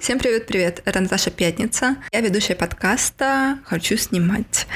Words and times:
Всем 0.00 0.18
привет-привет, 0.18 0.80
это 0.86 0.98
Наташа 0.98 1.30
Пятница. 1.30 1.96
Я 2.10 2.22
ведущая 2.22 2.54
подкаста 2.54 3.58
«Хочу 3.66 3.98
снимать». 3.98 4.66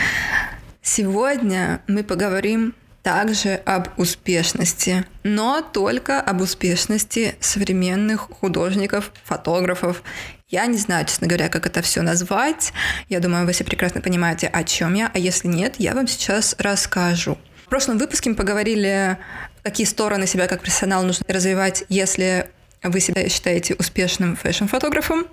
Сегодня 0.83 1.81
мы 1.89 2.05
поговорим 2.05 2.75
также 3.03 3.55
об 3.65 3.89
успешности, 3.99 5.07
но 5.23 5.63
только 5.63 6.21
об 6.21 6.43
успешности 6.43 7.37
современных 7.41 8.21
художников, 8.21 9.13
фотографов. 9.25 10.03
Я 10.51 10.67
не 10.67 10.77
знаю, 10.77 11.07
честно 11.07 11.27
говоря, 11.27 11.49
как 11.49 11.65
это 11.65 11.81
все 11.81 12.03
назвать. 12.03 12.75
Я 13.09 13.21
думаю, 13.21 13.47
вы 13.47 13.53
все 13.53 13.65
прекрасно 13.65 14.03
понимаете, 14.03 14.49
о 14.49 14.63
чем 14.63 14.93
я, 14.93 15.11
а 15.15 15.19
если 15.19 15.49
нет, 15.49 15.77
я 15.79 15.95
вам 15.95 16.07
сейчас 16.07 16.55
расскажу. 16.59 17.39
В 17.65 17.71
прошлом 17.71 17.97
выпуске 17.97 18.29
мы 18.29 18.37
поговорили, 18.37 19.17
какие 19.63 19.87
стороны 19.87 20.27
себя 20.27 20.49
как 20.49 20.61
профессионал 20.61 21.03
нужно 21.03 21.25
развивать, 21.27 21.85
если 21.89 22.51
вы 22.85 23.01
себя 23.01 23.29
считаете 23.29 23.75
успешным 23.75 24.37
фэшн-фотографом. 24.37 25.27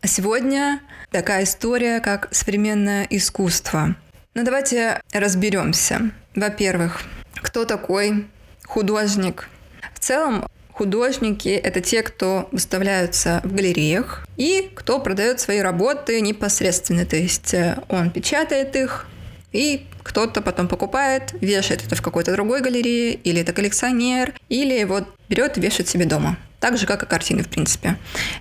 А 0.00 0.06
сегодня 0.06 0.80
такая 1.10 1.44
история, 1.44 2.00
как 2.00 2.28
современное 2.32 3.06
искусство. 3.10 3.96
Ну 4.34 4.44
давайте 4.44 5.00
разберемся. 5.12 6.10
Во-первых, 6.34 7.02
кто 7.34 7.64
такой 7.64 8.26
художник? 8.64 9.48
В 9.94 9.98
целом, 9.98 10.48
художники— 10.72 11.48
это 11.50 11.80
те, 11.80 12.02
кто 12.02 12.48
выставляются 12.50 13.40
в 13.44 13.54
галереях 13.54 14.26
и 14.36 14.70
кто 14.74 14.98
продает 14.98 15.40
свои 15.40 15.60
работы 15.60 16.20
непосредственно. 16.20 17.04
То 17.04 17.16
есть 17.16 17.52
э, 17.54 17.78
он 17.88 18.10
печатает 18.10 18.74
их, 18.74 19.06
и 19.52 19.86
кто-то 20.02 20.40
потом 20.40 20.66
покупает, 20.66 21.34
вешает 21.40 21.84
это 21.84 21.94
в 21.94 22.02
какой-то 22.02 22.32
другой 22.32 22.62
галерее, 22.62 23.14
или 23.14 23.42
это 23.42 23.52
коллекционер, 23.52 24.34
или 24.48 24.82
вот 24.84 25.04
берет 25.28 25.58
и 25.58 25.60
вешает 25.60 25.88
себе 25.88 26.06
дома. 26.06 26.38
Так 26.62 26.78
же, 26.78 26.86
как 26.86 27.02
и 27.02 27.06
картины, 27.06 27.42
в 27.42 27.48
принципе. 27.48 27.98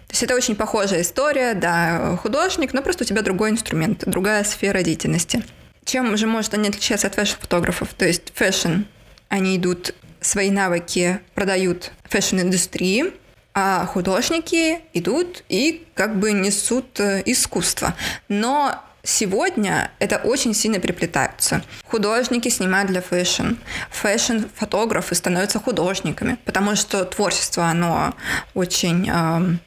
То 0.07 0.11
есть 0.11 0.21
это 0.21 0.35
очень 0.35 0.55
похожая 0.55 1.01
история, 1.01 1.55
да, 1.55 2.17
художник, 2.21 2.71
но 2.71 2.83
просто 2.83 3.03
у 3.03 3.07
тебя 3.07 3.23
другой 3.23 3.49
инструмент, 3.49 4.03
другая 4.05 4.43
сфера 4.43 4.83
деятельности. 4.83 5.43
Чем 5.85 6.15
же 6.15 6.27
может 6.27 6.53
они 6.53 6.69
отличаться 6.69 7.07
от 7.07 7.15
fashion-фотографов? 7.15 7.95
То 7.95 8.05
есть 8.05 8.31
fashion, 8.35 8.83
они 9.27 9.57
идут, 9.57 9.95
свои 10.19 10.51
навыки 10.51 11.19
продают 11.33 11.93
fashion-индустрии, 12.03 13.11
а 13.55 13.87
художники 13.87 14.81
идут 14.93 15.43
и 15.49 15.87
как 15.95 16.19
бы 16.19 16.31
несут 16.31 16.99
э, 16.99 17.23
искусство. 17.25 17.95
Но 18.29 18.83
Сегодня 19.03 19.91
это 19.99 20.17
очень 20.17 20.53
сильно 20.53 20.79
переплетаются. 20.79 21.63
Художники 21.85 22.49
снимают 22.49 22.89
для 22.89 23.01
fashion. 23.01 23.55
Fashion-фотографы 23.89 25.15
становятся 25.15 25.59
художниками, 25.59 26.37
потому 26.45 26.75
что 26.75 27.03
творчество, 27.05 27.65
оно 27.65 28.13
очень 28.53 29.09
э, 29.11 29.57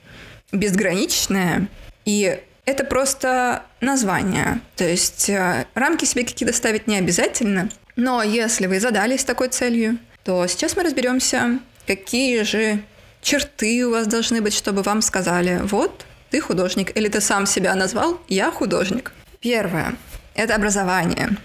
безграничное. 0.53 1.69
И 2.05 2.41
это 2.65 2.85
просто 2.85 3.65
название. 3.81 4.61
То 4.77 4.85
есть 4.85 5.29
э, 5.29 5.67
рамки 5.75 6.05
себе 6.05 6.25
какие-то 6.25 6.55
ставить 6.55 6.87
не 6.87 6.97
обязательно. 6.97 7.69
Но 7.97 8.23
если 8.23 8.67
вы 8.67 8.81
задались 8.81 9.25
такой 9.25 9.49
целью, 9.49 9.99
то 10.23 10.47
сейчас 10.47 10.77
мы 10.77 10.85
разберемся, 10.85 11.59
какие 11.87 12.43
же 12.43 12.83
черты 13.21 13.87
у 13.87 13.91
вас 13.91 14.07
должны 14.07 14.41
быть, 14.41 14.55
чтобы 14.55 14.83
вам 14.83 15.03
сказали, 15.03 15.61
вот, 15.63 16.05
ты 16.31 16.41
художник, 16.41 16.97
или 16.97 17.09
ты 17.09 17.21
сам 17.21 17.47
себя 17.47 17.75
назвал, 17.75 18.21
я 18.29 18.51
художник. 18.51 19.13
Первое– 19.45 19.95
это 20.35 20.55
образование. 20.55 21.37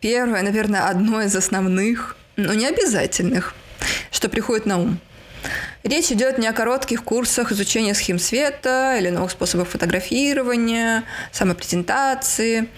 Первое, 0.00 0.40
наверное, 0.40 0.88
одно 0.88 1.20
из 1.20 1.36
основных, 1.36 2.16
но 2.36 2.54
не 2.54 2.66
обязательных, 2.66 3.52
что 4.10 4.30
приходит 4.30 4.64
на 4.64 4.78
ум. 4.78 4.98
Речь 5.82 6.10
идет 6.10 6.38
не 6.38 6.46
о 6.46 6.54
коротких 6.54 7.04
курсах 7.04 7.52
изучения 7.52 7.92
схем 7.92 8.18
света 8.18 8.96
или 8.98 9.10
новых 9.10 9.30
способов 9.30 9.68
фотографирования, 9.68 11.04
самопрезентации, 11.32 12.70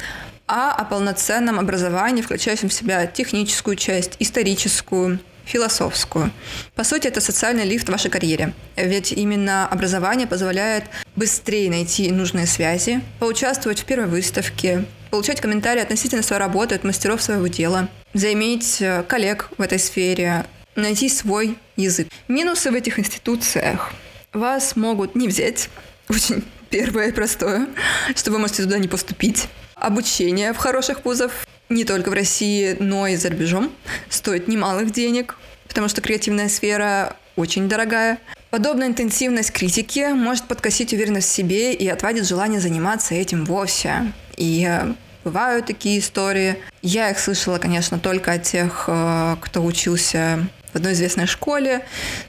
а 0.48 0.72
о 0.72 0.84
полноценном 0.84 1.60
образовании, 1.60 2.22
включающем 2.22 2.68
в 2.68 2.74
себя 2.74 3.06
техническую 3.06 3.76
часть, 3.76 4.16
историческую, 4.18 5.20
философскую. 5.46 6.30
По 6.74 6.84
сути, 6.84 7.06
это 7.06 7.20
социальный 7.22 7.64
лифт 7.64 7.88
в 7.88 7.92
вашей 7.92 8.10
карьере. 8.10 8.52
Ведь 8.76 9.12
именно 9.12 9.66
образование 9.66 10.26
позволяет 10.26 10.84
быстрее 11.14 11.70
найти 11.70 12.10
нужные 12.10 12.46
связи, 12.46 13.00
поучаствовать 13.20 13.80
в 13.80 13.84
первой 13.84 14.06
выставке, 14.06 14.84
получать 15.10 15.40
комментарии 15.40 15.80
относительно 15.80 16.22
своей 16.22 16.40
работы 16.40 16.74
от 16.74 16.84
мастеров 16.84 17.22
своего 17.22 17.46
дела, 17.46 17.88
заиметь 18.12 18.82
э, 18.82 19.02
коллег 19.08 19.48
в 19.56 19.62
этой 19.62 19.78
сфере, 19.78 20.44
найти 20.74 21.08
свой 21.08 21.56
язык. 21.76 22.08
Минусы 22.28 22.70
в 22.70 22.74
этих 22.74 22.98
институциях. 22.98 23.92
Вас 24.32 24.76
могут 24.76 25.14
не 25.14 25.28
взять. 25.28 25.70
Очень 26.08 26.44
первое 26.70 27.12
простое, 27.12 27.68
что 28.14 28.30
вы 28.30 28.38
можете 28.38 28.64
туда 28.64 28.78
не 28.78 28.88
поступить. 28.88 29.48
Обучение 29.74 30.52
в 30.52 30.56
хороших 30.56 31.04
вузов 31.04 31.45
не 31.68 31.84
только 31.84 32.10
в 32.10 32.12
России, 32.12 32.76
но 32.78 33.06
и 33.06 33.16
за 33.16 33.30
рубежом, 33.30 33.72
стоит 34.08 34.48
немалых 34.48 34.92
денег, 34.92 35.36
потому 35.68 35.88
что 35.88 36.00
креативная 36.00 36.48
сфера 36.48 37.16
очень 37.36 37.68
дорогая. 37.68 38.18
Подобная 38.50 38.88
интенсивность 38.88 39.50
критики 39.52 40.12
может 40.12 40.44
подкосить 40.44 40.92
уверенность 40.92 41.28
в 41.28 41.32
себе 41.32 41.74
и 41.74 41.86
отвадит 41.88 42.26
желание 42.26 42.60
заниматься 42.60 43.14
этим 43.14 43.44
вовсе. 43.44 44.12
И 44.36 44.66
э, 44.68 44.94
бывают 45.24 45.66
такие 45.66 45.98
истории. 45.98 46.56
Я 46.82 47.10
их 47.10 47.18
слышала, 47.18 47.58
конечно, 47.58 47.98
только 47.98 48.32
от 48.32 48.44
тех, 48.44 48.84
э, 48.86 49.36
кто 49.42 49.64
учился 49.64 50.48
в 50.72 50.76
одной 50.76 50.92
известной 50.92 51.26
школе, 51.26 51.84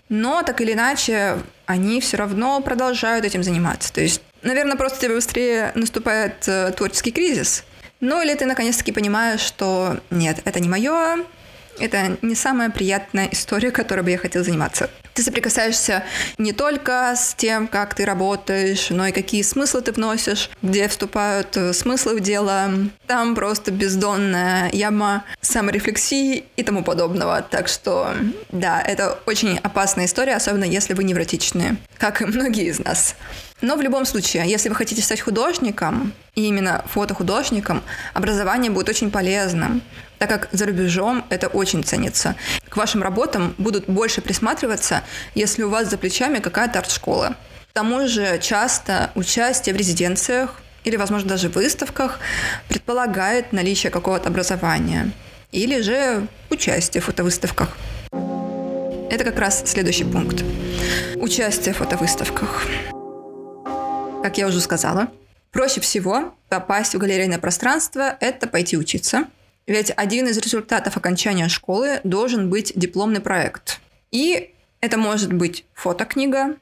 но 0.10 0.42
так 0.42 0.60
или 0.62 0.74
иначе 0.74 1.38
они 1.66 2.02
все 2.02 2.18
равно 2.18 2.60
продолжают 2.62 3.26
этим 3.26 3.44
заниматься. 3.44 3.94
То 3.94 4.02
есть, 4.02 4.22
наверное, 4.42 4.76
просто 4.78 5.00
тебе 5.02 5.16
быстрее 5.16 5.72
наступает 5.76 6.48
э, 6.48 6.72
творческий 6.76 7.12
кризис, 7.12 7.64
ну 8.00 8.22
или 8.22 8.34
ты 8.36 8.46
наконец-таки 8.46 8.92
понимаешь, 8.92 9.42
что 9.42 10.00
нет, 10.10 10.40
это 10.46 10.60
не 10.60 10.70
мое, 10.70 11.26
это 11.80 12.18
не 12.22 12.36
самая 12.36 12.70
приятная 12.70 13.30
история, 13.32 13.72
которой 13.72 14.02
бы 14.02 14.12
я 14.12 14.18
хотел 14.18 14.44
заниматься. 14.44 14.90
Ты 15.14 15.24
соприкасаешься 15.24 16.04
не 16.38 16.54
только 16.54 17.14
с 17.16 17.34
тем, 17.34 17.68
как 17.68 17.96
ты 17.96 18.06
работаешь, 18.06 18.90
но 18.90 19.08
и 19.08 19.12
какие 19.12 19.42
смыслы 19.42 19.82
ты 19.82 19.92
вносишь, 19.92 20.50
где 20.62 20.88
вступают 20.88 21.58
э, 21.58 21.74
смыслы 21.74 22.18
в 22.18 22.20
дело. 22.20 22.70
Там 23.08 23.34
просто 23.34 23.72
бездонная 23.72 24.70
яма 24.74 25.24
саморефлексии 25.42 26.46
и 26.56 26.64
тому 26.64 26.84
подобного. 26.84 27.42
Так 27.42 27.68
что, 27.68 28.14
да, 28.52 28.82
это 28.82 29.18
очень 29.26 29.58
опасная 29.58 30.06
история, 30.06 30.36
особенно 30.36 30.66
если 30.66 30.94
вы 30.94 31.04
невротичные, 31.04 31.78
как 31.98 32.22
и 32.22 32.26
многие 32.26 32.68
из 32.68 32.80
нас. 32.80 33.16
Но 33.62 33.76
в 33.76 33.82
любом 33.82 34.06
случае, 34.06 34.48
если 34.48 34.70
вы 34.70 34.76
хотите 34.76 35.02
стать 35.02 35.20
художником, 35.20 36.14
и 36.36 36.46
именно 36.46 36.84
фотохудожником, 36.88 37.82
образование 38.14 38.70
будет 38.70 38.90
очень 38.90 39.10
полезным, 39.10 39.82
так 40.20 40.30
как 40.30 40.50
за 40.52 40.68
рубежом 40.68 41.26
это 41.30 41.48
очень 41.48 41.84
ценится. 41.84 42.36
К 42.70 42.78
вашим 42.78 43.02
работам 43.02 43.56
будут 43.58 43.88
больше 43.88 44.22
присматриваться, 44.22 45.04
если 45.34 45.64
у 45.64 45.70
вас 45.70 45.90
за 45.90 45.98
плечами 45.98 46.38
какая-то 46.40 46.80
арт-школа. 46.80 47.36
К 47.72 47.74
тому 47.74 48.08
же 48.08 48.40
часто 48.40 49.12
участие 49.16 49.74
в 49.74 49.78
резиденциях 49.78 50.62
или, 50.84 50.96
возможно, 50.96 51.30
даже 51.30 51.50
выставках 51.50 52.20
предполагает 52.70 53.54
наличие 53.54 53.92
какого-то 53.92 54.30
образования 54.30 55.12
или 55.52 55.82
же 55.82 56.28
участие 56.50 57.02
в 57.02 57.06
фотовыставках. 57.06 57.76
Это 59.10 59.24
как 59.24 59.40
раз 59.40 59.64
следующий 59.66 60.04
пункт. 60.04 60.44
Участие 61.16 61.74
в 61.74 61.78
фотовыставках. 61.78 62.66
Как 64.24 64.38
я 64.38 64.48
уже 64.48 64.60
сказала, 64.60 65.12
проще 65.52 65.80
всего 65.80 66.36
попасть 66.50 66.96
в 66.96 66.98
галерейное 66.98 67.40
пространство– 67.40 68.18
это 68.20 68.48
пойти 68.48 68.78
учиться. 68.78 69.28
Ведь 69.68 69.92
один 69.96 70.28
из 70.28 70.38
результатов 70.38 70.98
окончания 70.98 71.48
школы 71.48 72.02
должен 72.04 72.50
быть 72.50 72.74
дипломный 72.76 73.22
проект. 73.22 73.80
И 74.12 74.54
это 74.82 74.98
может 74.98 75.32
быть 75.34 75.66
фотокнига, 75.74 76.56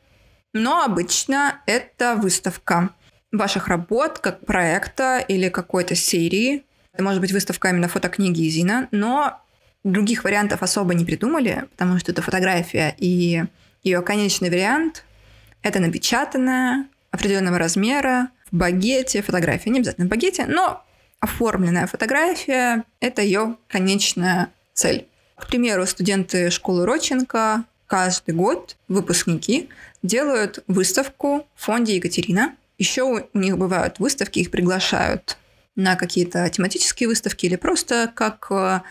но 0.53 0.83
обычно 0.83 1.61
это 1.65 2.15
выставка 2.15 2.91
ваших 3.31 3.67
работ 3.67 4.19
как 4.19 4.45
проекта 4.45 5.19
или 5.19 5.49
какой-то 5.49 5.95
серии. 5.95 6.63
Это 6.93 7.03
может 7.03 7.21
быть 7.21 7.31
выставка 7.31 7.69
именно 7.69 7.87
фотокниги 7.87 8.41
и 8.41 8.49
Зина, 8.49 8.87
но 8.91 9.41
других 9.83 10.23
вариантов 10.23 10.63
особо 10.63 10.93
не 10.93 11.05
придумали, 11.05 11.65
потому 11.71 11.99
что 11.99 12.11
это 12.11 12.21
фотография, 12.21 12.95
и 12.97 13.43
ее 13.83 14.01
конечный 14.01 14.49
вариант– 14.49 15.03
это 15.61 15.79
напечатанная, 15.79 16.87
определенного 17.15 17.57
размера, 17.57 18.29
в 18.51 18.55
багете, 18.55 19.21
фотография, 19.21 19.69
не 19.71 19.79
обязательно 19.79 20.07
в 20.07 20.09
багете, 20.09 20.45
но 20.45 20.83
оформленная 21.19 21.87
фотография– 21.87 22.83
это 22.99 23.21
ее 23.21 23.57
конечная 23.67 24.49
цель. 24.73 25.07
К 25.35 25.47
примеру, 25.47 25.85
студенты 25.85 26.49
школы 26.51 26.85
Роченко 26.85 27.63
каждый 27.87 28.35
год, 28.35 28.77
выпускники, 28.87 29.69
делают 30.03 30.63
выставку 30.67 31.47
в 31.55 31.65
фонде 31.65 31.95
Екатерина. 31.95 32.55
Еще 32.77 33.03
у 33.03 33.19
них 33.33 33.57
бывают 33.57 33.99
выставки, 33.99 34.39
их 34.39 34.51
приглашают 34.51 35.37
на 35.75 35.95
какие-то 35.95 36.49
тематические 36.49 37.09
выставки 37.09 37.45
или 37.45 37.57
просто 37.57 38.11
как 38.13 38.47
э, 38.49 38.81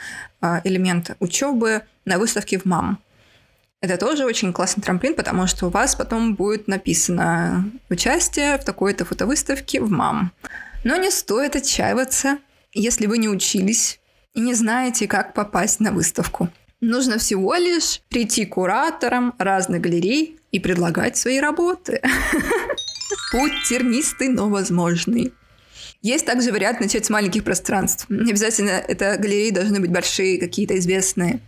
элемент 0.65 1.17
учебы 1.19 1.83
на 2.05 2.19
выставке 2.19 2.59
в 2.59 2.67
МАМ. 2.67 2.99
Это 3.81 3.99
тоже 3.99 4.25
очень 4.25 4.53
классный 4.53 4.83
трамплин, 4.83 5.15
потому 5.15 5.47
что 5.47 5.67
у 5.67 5.71
вас 5.71 5.95
потом 5.95 6.37
будет 6.37 6.69
написано 6.69 7.71
участие 7.91 8.57
в 8.59 8.65
такой-то 8.65 9.05
фотовыставке 9.05 9.81
в 9.81 9.91
МАМ. 9.91 10.33
Но 10.85 10.97
не 10.97 11.11
стоит 11.11 11.57
отчаиваться, 11.57 12.39
если 12.73 13.07
вы 13.07 13.19
не 13.19 13.29
учились 13.29 14.01
и 14.35 14.41
не 14.41 14.55
знаете, 14.55 15.07
как 15.07 15.35
попасть 15.35 15.81
на 15.81 15.93
выставку. 15.93 16.49
Нужно 16.81 17.19
всего 17.19 17.55
лишь 17.55 18.03
прийти 18.11 18.45
к 18.45 18.55
кураторам 18.55 19.35
разных 19.39 19.81
галерей 19.81 20.39
и 20.51 20.61
предлагать 20.61 21.17
свои 21.17 21.39
работы. 21.41 22.03
Путь 23.33 23.53
тернистый, 23.69 24.29
но 24.29 24.49
возможный. 24.49 25.33
Есть 26.03 26.27
также 26.27 26.53
вариант 26.53 26.81
начать 26.81 27.07
с 27.07 27.11
маленьких 27.11 27.45
пространств. 27.45 28.05
Не 28.11 28.33
обязательно 28.33 28.71
это 28.71 29.17
галереи 29.17 29.51
должны 29.51 29.81
быть 29.81 29.91
большие, 29.91 30.39
какие-то 30.39 30.79
известные. 30.79 31.41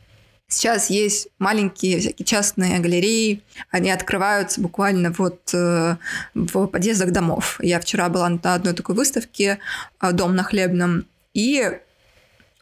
Сейчас 0.49 0.91
есть 0.91 1.29
маленькие 1.41 1.99
всякие 1.99 2.25
частные 2.25 2.79
галереи, 2.79 3.43
они 3.71 3.91
открываются 3.91 4.61
буквально 4.61 5.11
вот 5.11 5.51
э, 5.53 5.97
в 6.35 6.67
подъездах 6.67 7.11
домов. 7.11 7.59
Я 7.61 7.81
вчера 7.81 8.09
была 8.09 8.29
на 8.29 8.55
одной 8.55 8.73
такой 8.73 8.95
выставке 8.95 9.59
э, 10.01 10.13
«Дом 10.13 10.37
на 10.37 10.45
Хлебном», 10.45 11.07
и 11.35 11.81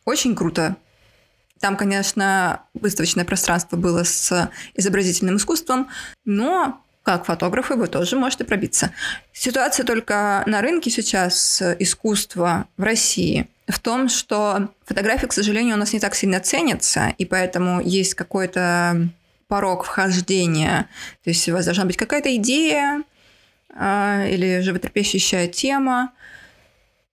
очень 0.07 0.35
круто. 0.35 0.77
Там, 1.61 1.77
конечно, 1.77 2.63
выставочное 2.73 3.25
пространство 3.25 3.77
было 3.77 4.03
с 4.03 4.51
изобразительным 4.75 5.37
искусством, 5.37 5.89
но 6.25 6.83
как 7.03 7.27
фотографы 7.27 7.75
вы 7.75 7.87
тоже 7.87 8.17
можете 8.17 8.45
пробиться. 8.45 8.93
Ситуация 9.33 9.85
только 9.85 10.43
на 10.47 10.63
рынке 10.63 10.91
сейчас 10.91 11.63
искусства 11.79 12.67
в 12.79 12.83
России 12.83 13.47
в 13.67 13.79
том, 13.79 14.09
что 14.09 14.69
фотографии, 14.85 15.27
к 15.27 15.33
сожалению, 15.33 15.77
у 15.77 15.79
нас 15.79 15.93
не 15.93 16.01
так 16.01 16.15
сильно 16.15 16.41
ценятся, 16.41 17.15
и 17.17 17.25
поэтому 17.25 17.81
есть 17.81 18.15
какой-то 18.15 19.09
порог 19.49 19.85
вхождения. 19.85 20.89
То 21.23 21.31
есть 21.31 21.49
у 21.49 21.53
вас 21.53 21.65
должна 21.65 21.85
быть 21.85 21.97
какая-то 21.97 22.35
идея 22.37 23.03
э, 23.75 24.31
или 24.31 24.61
животрепещущая 24.61 25.49
тема. 25.49 26.13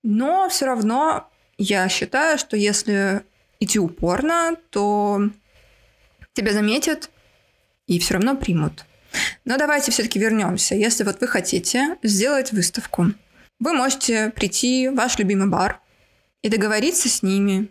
Но 0.03 0.49
все 0.49 0.65
равно 0.65 1.29
я 1.57 1.87
считаю, 1.89 2.37
что 2.37 2.57
если 2.57 3.23
идти 3.59 3.79
упорно, 3.79 4.55
то 4.71 5.21
тебя 6.33 6.53
заметят 6.53 7.09
и 7.87 7.99
все 7.99 8.15
равно 8.15 8.35
примут. 8.35 8.85
Но 9.45 9.57
давайте 9.57 9.91
все-таки 9.91 10.19
вернемся. 10.19 10.75
Если 10.75 11.03
вот 11.03 11.19
вы 11.21 11.27
хотите 11.27 11.97
сделать 12.01 12.51
выставку, 12.51 13.07
вы 13.59 13.73
можете 13.73 14.31
прийти 14.31 14.87
в 14.87 14.95
ваш 14.95 15.19
любимый 15.19 15.47
бар 15.47 15.80
и 16.41 16.49
договориться 16.49 17.09
с 17.09 17.23
ними, 17.23 17.69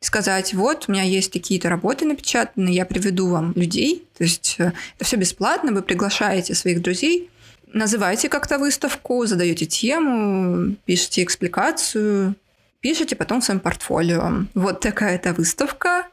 сказать, 0.00 0.54
вот, 0.54 0.84
у 0.86 0.92
меня 0.92 1.02
есть 1.02 1.32
какие-то 1.32 1.68
работы 1.68 2.04
напечатанные, 2.04 2.74
я 2.74 2.84
приведу 2.84 3.28
вам 3.28 3.52
людей, 3.54 4.06
то 4.16 4.24
есть 4.24 4.56
э, 4.58 4.72
это 4.96 5.04
все 5.04 5.16
бесплатно, 5.16 5.72
вы 5.72 5.82
приглашаете 5.82 6.54
своих 6.54 6.82
друзей, 6.82 7.30
называйте 7.72 8.28
как-то 8.28 8.58
выставку, 8.58 9.24
задаете 9.26 9.66
тему, 9.66 10.76
пишите 10.84 11.22
экспликацию, 11.22 12.36
пишите 12.80 13.16
потом 13.16 13.40
в 13.40 13.44
своем 13.44 13.60
портфолио. 13.60 14.46
Вот 14.54 14.80
такая-то 14.80 15.32
выставка, 15.32 16.06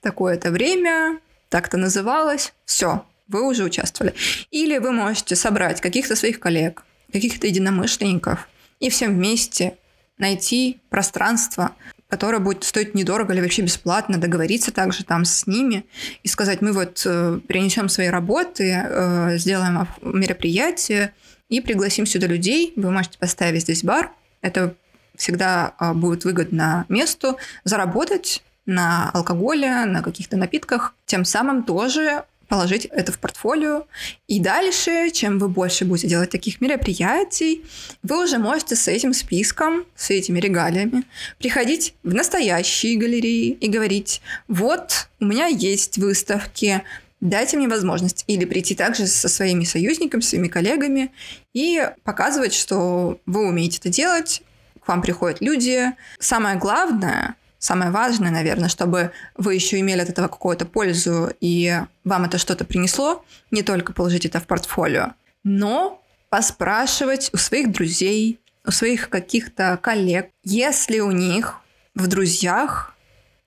такое-то 0.00 0.50
время, 0.50 1.18
так-то 1.48 1.76
называлось, 1.76 2.52
все, 2.64 3.04
вы 3.28 3.46
уже 3.48 3.64
участвовали. 3.64 4.14
Или 4.50 4.78
вы 4.78 4.92
можете 4.92 5.36
собрать 5.36 5.80
каких-то 5.80 6.16
своих 6.16 6.38
коллег, 6.38 6.84
каких-то 7.12 7.46
единомышленников 7.46 8.48
и 8.78 8.90
всем 8.90 9.14
вместе 9.14 9.76
найти 10.22 10.80
пространство, 10.88 11.72
которое 12.08 12.38
будет 12.38 12.64
стоить 12.64 12.94
недорого 12.94 13.34
или 13.34 13.40
вообще 13.40 13.62
бесплатно, 13.62 14.18
договориться 14.18 14.72
также 14.72 15.04
там 15.04 15.24
с 15.24 15.46
ними 15.46 15.84
и 16.22 16.28
сказать, 16.28 16.62
мы 16.62 16.72
вот 16.72 17.02
э, 17.04 17.40
перенесем 17.46 17.88
свои 17.88 18.06
работы, 18.08 18.70
э, 18.72 19.38
сделаем 19.38 19.86
мероприятие 20.00 21.12
и 21.48 21.60
пригласим 21.60 22.06
сюда 22.06 22.26
людей. 22.26 22.72
Вы 22.76 22.90
можете 22.90 23.18
поставить 23.18 23.62
здесь 23.62 23.82
бар. 23.82 24.12
Это 24.40 24.74
всегда 25.16 25.74
э, 25.78 25.92
будет 25.92 26.24
выгодно 26.24 26.86
месту 26.88 27.36
заработать 27.64 28.42
на 28.64 29.10
алкоголе, 29.10 29.84
на 29.86 30.02
каких-то 30.02 30.36
напитках, 30.36 30.94
тем 31.04 31.24
самым 31.24 31.64
тоже 31.64 32.24
положить 32.52 32.84
это 32.84 33.12
в 33.12 33.18
портфолио. 33.18 33.86
И 34.28 34.38
дальше, 34.38 35.08
чем 35.10 35.38
вы 35.38 35.48
больше 35.48 35.86
будете 35.86 36.06
делать 36.06 36.28
таких 36.28 36.60
мероприятий, 36.60 37.64
вы 38.02 38.24
уже 38.24 38.36
можете 38.36 38.76
с 38.76 38.88
этим 38.88 39.14
списком, 39.14 39.86
с 39.96 40.10
этими 40.10 40.38
регалиями 40.38 41.04
приходить 41.38 41.94
в 42.02 42.12
настоящие 42.12 42.98
галереи 42.98 43.56
и 43.58 43.68
говорить, 43.68 44.20
вот, 44.48 45.08
у 45.18 45.24
меня 45.24 45.46
есть 45.46 45.96
выставки, 45.96 46.82
дайте 47.22 47.56
мне 47.56 47.68
возможность 47.68 48.24
или 48.26 48.44
прийти 48.44 48.74
также 48.74 49.06
со 49.06 49.30
своими 49.30 49.64
союзниками, 49.64 50.20
своими 50.20 50.48
коллегами 50.48 51.10
и 51.54 51.88
показывать, 52.04 52.52
что 52.52 53.18
вы 53.24 53.46
умеете 53.46 53.78
это 53.78 53.88
делать, 53.88 54.42
к 54.78 54.88
вам 54.88 55.00
приходят 55.00 55.40
люди. 55.40 55.86
Самое 56.18 56.58
главное, 56.58 57.34
самое 57.62 57.92
важное, 57.92 58.32
наверное, 58.32 58.68
чтобы 58.68 59.12
вы 59.36 59.54
еще 59.54 59.78
имели 59.78 60.00
от 60.00 60.08
этого 60.08 60.26
какую-то 60.26 60.66
пользу 60.66 61.30
и 61.40 61.80
вам 62.02 62.24
это 62.24 62.36
что-то 62.38 62.64
принесло, 62.64 63.24
не 63.52 63.62
только 63.62 63.92
положить 63.92 64.26
это 64.26 64.40
в 64.40 64.48
портфолио, 64.48 65.12
но 65.44 66.02
поспрашивать 66.28 67.30
у 67.32 67.36
своих 67.36 67.70
друзей, 67.70 68.40
у 68.66 68.72
своих 68.72 69.08
каких-то 69.08 69.78
коллег, 69.80 70.30
если 70.42 70.98
у 70.98 71.12
них 71.12 71.60
в 71.94 72.08
друзьях 72.08 72.96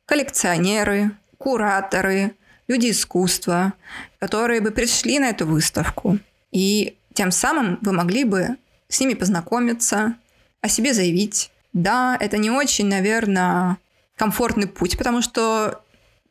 коллекционеры, 0.06 1.12
кураторы, 1.38 2.36
люди 2.70 2.92
искусства, 2.92 3.74
которые 4.20 4.62
бы 4.62 4.72
пришли 4.72 5.20
на 5.20 5.30
эту 5.30 5.46
выставку. 5.46 6.20
И 6.52 6.98
тем 7.14 7.32
самым 7.32 7.80
вы 7.82 7.92
могли 7.92 8.24
бы 8.24 8.56
с 8.88 9.02
ними 9.02 9.14
познакомиться, 9.14 10.16
о 10.62 10.70
себе 10.70 10.94
заявить. 10.94 11.52
Да, 11.74 12.18
это 12.20 12.38
не 12.38 12.50
очень, 12.50 12.88
наверное, 12.88 13.78
комфортный 14.16 14.68
путь, 14.68 14.98
потому 14.98 15.22
что 15.22 15.82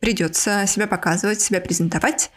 придется 0.00 0.66
себя 0.66 0.86
показывать, 0.86 1.40
себя 1.40 1.60
презентовать. 1.60 2.30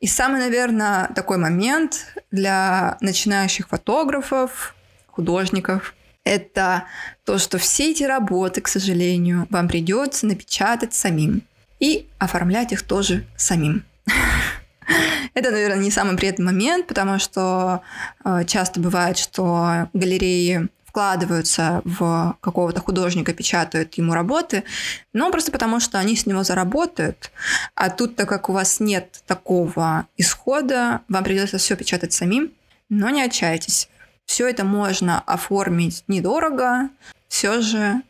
И 0.00 0.06
самый, 0.06 0.40
наверное, 0.40 1.08
такой 1.14 1.36
момент 1.36 2.06
для 2.30 2.96
начинающих 3.00 3.68
фотографов, 3.68 4.74
художников, 5.06 5.94
это 6.24 6.84
то, 7.24 7.38
что 7.38 7.58
все 7.58 7.90
эти 7.90 8.02
работы, 8.04 8.60
к 8.60 8.68
сожалению, 8.68 9.46
вам 9.50 9.68
придется 9.68 10.26
напечатать 10.26 10.94
самим 10.94 11.42
и 11.78 12.08
оформлять 12.18 12.72
их 12.72 12.82
тоже 12.82 13.26
самим. 13.36 13.84
Это, 15.34 15.50
наверное, 15.50 15.78
не 15.78 15.90
самый 15.90 16.16
приятный 16.16 16.46
момент, 16.46 16.86
потому 16.86 17.18
что 17.18 17.82
э, 18.24 18.44
часто 18.46 18.80
бывает, 18.80 19.16
что 19.16 19.88
галереи 19.92 20.68
вкладываются 20.90 21.82
в 21.84 22.36
какого-то 22.40 22.80
художника, 22.80 23.32
печатают 23.32 23.94
ему 23.94 24.12
работы, 24.12 24.64
но 25.12 25.30
просто 25.30 25.52
потому, 25.52 25.78
что 25.78 25.98
они 25.98 26.16
с 26.16 26.26
него 26.26 26.42
заработают. 26.42 27.30
А 27.76 27.90
тут, 27.90 28.16
так 28.16 28.28
как 28.28 28.48
у 28.48 28.52
вас 28.52 28.80
нет 28.80 29.22
такого 29.26 30.06
исхода, 30.16 31.02
вам 31.08 31.22
придется 31.22 31.58
все 31.58 31.76
печатать 31.76 32.12
самим, 32.12 32.50
но 32.88 33.08
не 33.10 33.22
отчайтесь. 33.22 33.88
Все 34.26 34.48
это 34.48 34.64
можно 34.64 35.20
оформить 35.20 36.02
недорого. 36.08 36.90
Все 37.28 37.60
же, 37.60 38.02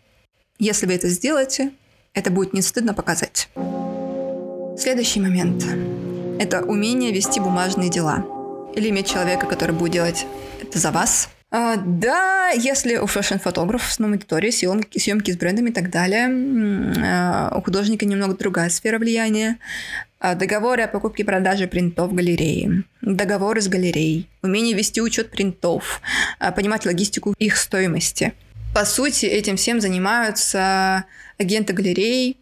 если 0.58 0.86
вы 0.86 0.94
это 0.94 1.08
сделаете, 1.08 1.72
это 2.14 2.30
будет 2.30 2.54
не 2.54 2.62
стыдно 2.62 2.94
показать. 2.94 3.50
Следующий 4.78 5.20
момент– 5.20 5.64
это 6.40 6.62
умение 6.62 7.12
вести 7.12 7.40
бумажные 7.40 7.90
дела. 7.90 8.24
Или 8.74 8.88
иметь 8.88 9.10
человека, 9.10 9.46
который 9.46 9.74
будет 9.74 9.92
делать 9.92 10.26
это 10.62 10.78
за 10.78 10.90
вас– 10.90 11.28
а, 11.50 11.76
да, 11.76 12.50
если 12.50 12.96
у 12.96 13.06
фэшн-фотографов 13.06 13.88
в 13.88 13.92
основном 13.92 14.14
аудитории, 14.14 14.50
съемки, 14.50 14.98
съемки 14.98 15.32
с 15.32 15.36
брендами 15.36 15.70
и 15.70 15.72
так 15.72 15.90
далее, 15.90 16.28
а, 17.04 17.52
у 17.56 17.62
художника 17.62 18.06
немного 18.06 18.36
другая 18.36 18.68
сфера 18.70 18.98
влияния. 18.98 19.58
А, 20.20 20.34
договоры 20.34 20.82
о 20.82 20.88
покупке 20.88 21.22
и 21.22 21.26
продаже 21.26 21.66
принтов 21.66 22.14
галереи, 22.14 22.84
договоры 23.00 23.60
с 23.60 23.68
галереей, 23.68 24.28
умение 24.42 24.76
вести 24.76 25.00
учет 25.00 25.30
принтов, 25.30 26.02
понимать 26.54 26.86
логистику 26.86 27.34
их 27.38 27.56
стоимости. 27.56 28.34
По 28.74 28.84
сути, 28.84 29.26
этим 29.26 29.56
всем 29.56 29.80
занимаются 29.80 31.04
агенты 31.38 31.72
галерей, 31.72 32.36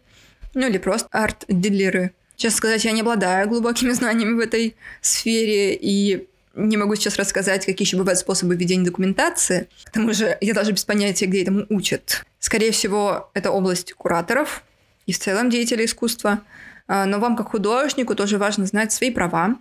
ну 0.53 0.67
или 0.67 0.77
просто 0.77 1.07
арт-дилеры. 1.11 2.11
Честно 2.35 2.57
сказать, 2.57 2.85
я 2.85 2.91
не 2.91 3.01
обладаю 3.01 3.49
глубокими 3.49 3.91
знаниями 3.93 4.33
в 4.33 4.39
этой 4.39 4.75
сфере, 5.01 5.73
и 5.73 6.27
не 6.55 6.77
могу 6.77 6.95
сейчас 6.95 7.17
рассказать, 7.17 7.65
какие 7.65 7.85
еще 7.85 7.97
бывают 7.97 8.19
способы 8.19 8.55
ведения 8.55 8.85
документации. 8.85 9.67
К 9.85 9.91
тому 9.91 10.13
же 10.13 10.37
я 10.41 10.53
даже 10.53 10.71
без 10.71 10.85
понятия, 10.85 11.25
где 11.25 11.43
этому 11.43 11.65
учат. 11.69 12.25
Скорее 12.39 12.71
всего, 12.71 13.29
это 13.33 13.51
область 13.51 13.93
кураторов 13.93 14.63
и 15.05 15.11
в 15.11 15.19
целом 15.19 15.49
деятелей 15.49 15.85
искусства. 15.85 16.41
А, 16.87 17.05
но 17.05 17.19
вам, 17.19 17.35
как 17.35 17.51
художнику, 17.51 18.15
тоже 18.15 18.37
важно 18.37 18.65
знать 18.65 18.91
свои 18.91 19.11
права, 19.11 19.55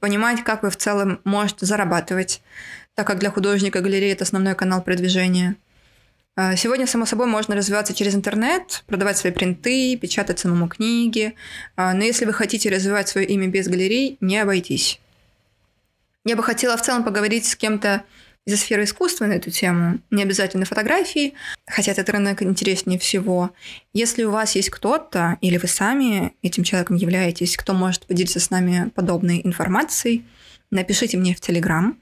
понимать, 0.00 0.44
как 0.44 0.62
вы 0.62 0.70
в 0.70 0.76
целом 0.76 1.20
можете 1.24 1.66
зарабатывать, 1.66 2.42
так 2.94 3.06
как 3.06 3.18
для 3.18 3.30
художника 3.30 3.80
галерея– 3.80 4.12
это 4.14 4.24
основной 4.24 4.54
канал 4.54 4.82
продвижения. 4.82 5.56
А, 6.36 6.56
сегодня, 6.56 6.86
само 6.86 7.06
собой, 7.06 7.26
можно 7.26 7.54
развиваться 7.54 7.94
через 7.94 8.14
интернет, 8.14 8.82
продавать 8.86 9.16
свои 9.16 9.32
принты, 9.32 9.96
печатать 9.96 10.38
самому 10.38 10.68
книги. 10.68 11.34
А, 11.76 11.94
но 11.94 12.04
если 12.04 12.24
вы 12.24 12.32
хотите 12.32 12.70
развивать 12.70 13.08
свое 13.08 13.26
имя 13.26 13.48
без 13.48 13.68
галерей, 13.68 14.16
не 14.20 14.38
обойтись. 14.38 15.00
Я 16.24 16.36
бы 16.36 16.42
хотела 16.42 16.76
в 16.76 16.82
целом 16.82 17.04
поговорить 17.04 17.46
с 17.46 17.54
кем-то 17.54 18.02
из 18.46 18.60
сферы 18.60 18.84
искусства 18.84 19.26
на 19.26 19.34
эту 19.34 19.50
тему. 19.50 20.00
Не 20.10 20.22
обязательно 20.22 20.64
фотографии, 20.64 21.34
хотя 21.66 21.92
этот 21.92 22.08
рынок 22.08 22.42
интереснее 22.42 22.98
всего. 22.98 23.50
Если 23.92 24.24
у 24.24 24.30
вас 24.30 24.54
есть 24.54 24.70
кто-то, 24.70 25.36
или 25.42 25.58
вы 25.58 25.68
сами 25.68 26.32
этим 26.42 26.64
человеком 26.64 26.96
являетесь, 26.96 27.56
кто 27.56 27.74
может 27.74 28.06
поделиться 28.06 28.40
с 28.40 28.50
нами 28.50 28.90
подобной 28.94 29.40
информацией, 29.44 30.24
напишите 30.70 31.16
мне 31.16 31.34
в 31.34 31.40
Телеграм 31.40 31.98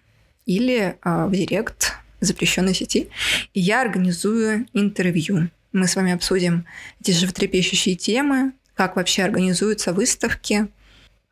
или 0.47 0.97
э, 1.05 1.27
в 1.27 1.33
Директ 1.33 1.95
запрещенной 2.21 2.75
сети, 2.75 3.09
и 3.55 3.61
я 3.61 3.83
организую 3.83 4.67
интервью. 4.73 5.49
Мы 5.73 5.89
с 5.89 5.97
вами 5.97 6.13
обсудим 6.13 6.67
эти 7.01 7.11
животрепещущие 7.11 7.97
темы, 7.97 8.53
как 8.75 8.95
вообще 8.95 9.25
организуются 9.25 9.93
выставки, 9.93 10.69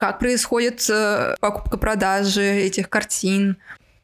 как 0.01 0.19
происходит 0.19 0.89
э, 0.89 1.37
покупка-продажи 1.41 2.43
этих 2.43 2.89
картин, 2.89 3.59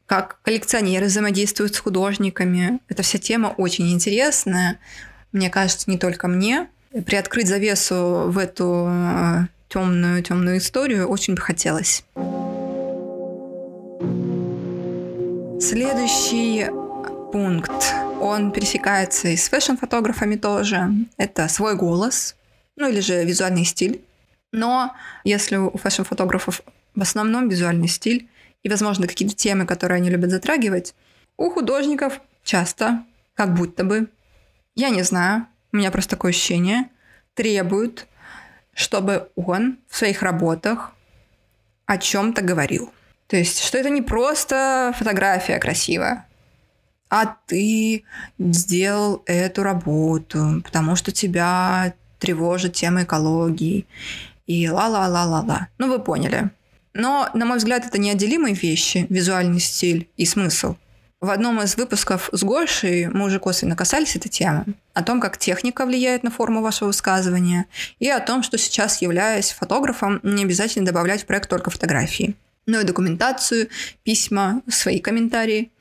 как 0.05 0.39
коллекционеры 0.43 1.07
взаимодействуют 1.07 1.73
с 1.73 1.79
художниками. 1.79 2.79
Эта 2.87 3.01
вся 3.01 3.17
тема 3.17 3.47
очень 3.57 3.91
интересная. 3.91 4.77
Мне 5.31 5.49
кажется, 5.49 5.89
не 5.89 5.97
только 5.97 6.27
мне. 6.27 6.67
Приоткрыть 7.07 7.47
завесу 7.47 8.25
в 8.27 8.37
эту 8.37 8.89
темную 9.69 10.23
темную 10.23 10.59
историю 10.59 11.07
очень 11.07 11.33
бы 11.33 11.41
хотелось. 11.41 12.05
Следующий 15.59 16.67
пункт, 17.31 17.93
он 18.21 18.51
пересекается 18.51 19.29
и 19.29 19.35
с 19.35 19.49
фэшн-фотографами 19.49 20.35
тоже. 20.35 20.89
Это 21.17 21.47
свой 21.47 21.75
голос, 21.75 22.35
ну 22.75 22.87
или 22.87 22.99
же 22.99 23.25
визуальный 23.25 23.65
стиль. 23.65 24.01
Но 24.51 24.95
если 25.23 25.57
у 25.57 25.77
фэшн-фотографов 25.77 26.61
в 26.95 27.01
основном 27.01 27.49
визуальный 27.49 27.87
стиль 27.87 28.29
и, 28.63 28.69
возможно, 28.69 29.07
какие-то 29.07 29.35
темы, 29.35 29.65
которые 29.65 29.97
они 29.97 30.09
любят 30.09 30.31
затрагивать, 30.31 30.95
у 31.37 31.49
художников 31.49 32.21
часто, 32.43 33.03
как 33.35 33.53
будто 33.53 33.83
бы, 33.83 34.09
я 34.75 34.89
не 34.89 35.03
знаю, 35.03 35.47
у 35.71 35.77
меня 35.77 35.91
просто 35.91 36.11
такое 36.11 36.31
ощущение, 36.31 36.89
требуют, 37.35 38.07
чтобы 38.73 39.29
он 39.35 39.77
в 39.87 39.97
своих 39.97 40.21
работах 40.23 40.93
о 41.85 41.97
чем-то 41.97 42.41
говорил. 42.41 42.91
То 43.27 43.35
есть, 43.35 43.61
что 43.61 43.77
это 43.77 43.89
не 43.89 44.01
просто 44.01 44.93
фотография 44.97 45.59
красивая, 45.59 46.25
а 47.09 47.37
ты 47.45 48.03
сделал 48.39 49.23
эту 49.25 49.63
работу, 49.63 50.61
потому 50.63 50.95
что 50.95 51.11
тебя 51.11 51.93
тревожит 52.19 52.73
тема 52.73 53.03
экологии. 53.03 53.85
И 54.47 54.67
ла-ла-ла-ла-ла. 54.67 55.67
Ну, 55.77 55.89
вы 55.89 55.99
поняли. 55.99 56.49
Но, 56.93 57.29
на 57.33 57.45
мой 57.45 57.57
взгляд, 57.57 57.85
это 57.85 57.99
неотделимые 57.99 58.55
вещи, 58.55 59.05
визуальный 59.09 59.59
стиль 59.59 60.09
и 60.17 60.25
смысл. 60.25 60.75
В 61.21 61.29
одном 61.29 61.61
из 61.61 61.77
выпусков 61.77 62.29
с 62.31 62.43
Гошей 62.43 63.07
мы 63.07 63.25
уже 63.25 63.39
косвенно 63.39 63.75
касались 63.75 64.15
этой 64.15 64.29
темы. 64.29 64.65
О 64.93 65.03
том, 65.03 65.19
как 65.19 65.37
техника 65.37 65.85
влияет 65.85 66.23
на 66.23 66.31
форму 66.31 66.61
вашего 66.61 66.87
высказывания, 66.87 67.65
и 67.99 68.09
о 68.09 68.19
том, 68.19 68.41
что 68.41 68.57
сейчас, 68.57 69.01
являясь 69.01 69.51
фотографом, 69.51 70.19
не 70.23 70.43
обязательно 70.43 70.85
добавлять 70.85 71.23
в 71.23 71.25
проект 71.25 71.49
только 71.49 71.69
фотографии 71.69 72.35
но 72.67 72.81
и 72.81 72.83
документацию, 72.83 73.69
письма, 74.03 74.61
свои 74.67 74.99
комментарии. 74.99 75.71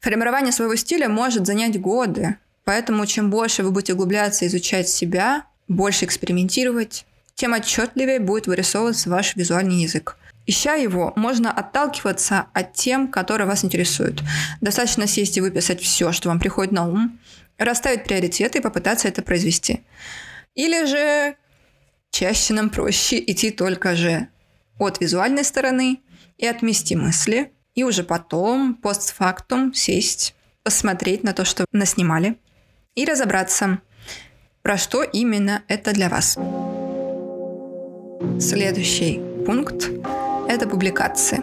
Формирование 0.00 0.52
своего 0.52 0.74
стиля 0.74 1.08
может 1.08 1.46
занять 1.46 1.80
годы, 1.80 2.36
поэтому 2.64 3.06
чем 3.06 3.30
больше 3.30 3.62
вы 3.62 3.70
будете 3.70 3.92
углубляться, 3.92 4.46
изучать 4.46 4.88
себя, 4.88 5.44
больше 5.68 6.06
экспериментировать, 6.06 7.06
тем 7.34 7.54
отчетливее 7.54 8.20
будет 8.20 8.46
вырисовываться 8.46 9.10
ваш 9.10 9.36
визуальный 9.36 9.82
язык. 9.82 10.16
Ища 10.46 10.74
его, 10.74 11.12
можно 11.16 11.50
отталкиваться 11.50 12.46
от 12.52 12.74
тем, 12.74 13.08
которые 13.08 13.46
вас 13.46 13.64
интересуют. 13.64 14.22
Достаточно 14.60 15.06
сесть 15.06 15.38
и 15.38 15.40
выписать 15.40 15.80
все, 15.80 16.12
что 16.12 16.28
вам 16.28 16.38
приходит 16.38 16.72
на 16.72 16.86
ум, 16.86 17.18
расставить 17.56 18.04
приоритеты 18.04 18.58
и 18.58 18.62
попытаться 18.62 19.08
это 19.08 19.22
произвести. 19.22 19.84
Или 20.54 20.84
же 20.84 21.36
чаще 22.10 22.52
нам 22.52 22.68
проще 22.68 23.18
идти 23.18 23.50
только 23.50 23.96
же 23.96 24.28
от 24.78 25.00
визуальной 25.00 25.44
стороны 25.44 26.00
и 26.36 26.46
отмести 26.46 26.94
мысли, 26.94 27.52
и 27.74 27.82
уже 27.82 28.04
потом, 28.04 28.74
постфактум, 28.74 29.72
сесть, 29.72 30.34
посмотреть 30.62 31.24
на 31.24 31.32
то, 31.32 31.44
что 31.44 31.64
наснимали, 31.72 32.36
и 32.94 33.04
разобраться, 33.04 33.80
про 34.62 34.76
что 34.76 35.02
именно 35.02 35.62
это 35.68 35.92
для 35.92 36.08
вас. 36.08 36.38
Следующий 38.40 39.20
пункт– 39.46 39.90
это 40.48 40.68
публикации. 40.68 41.42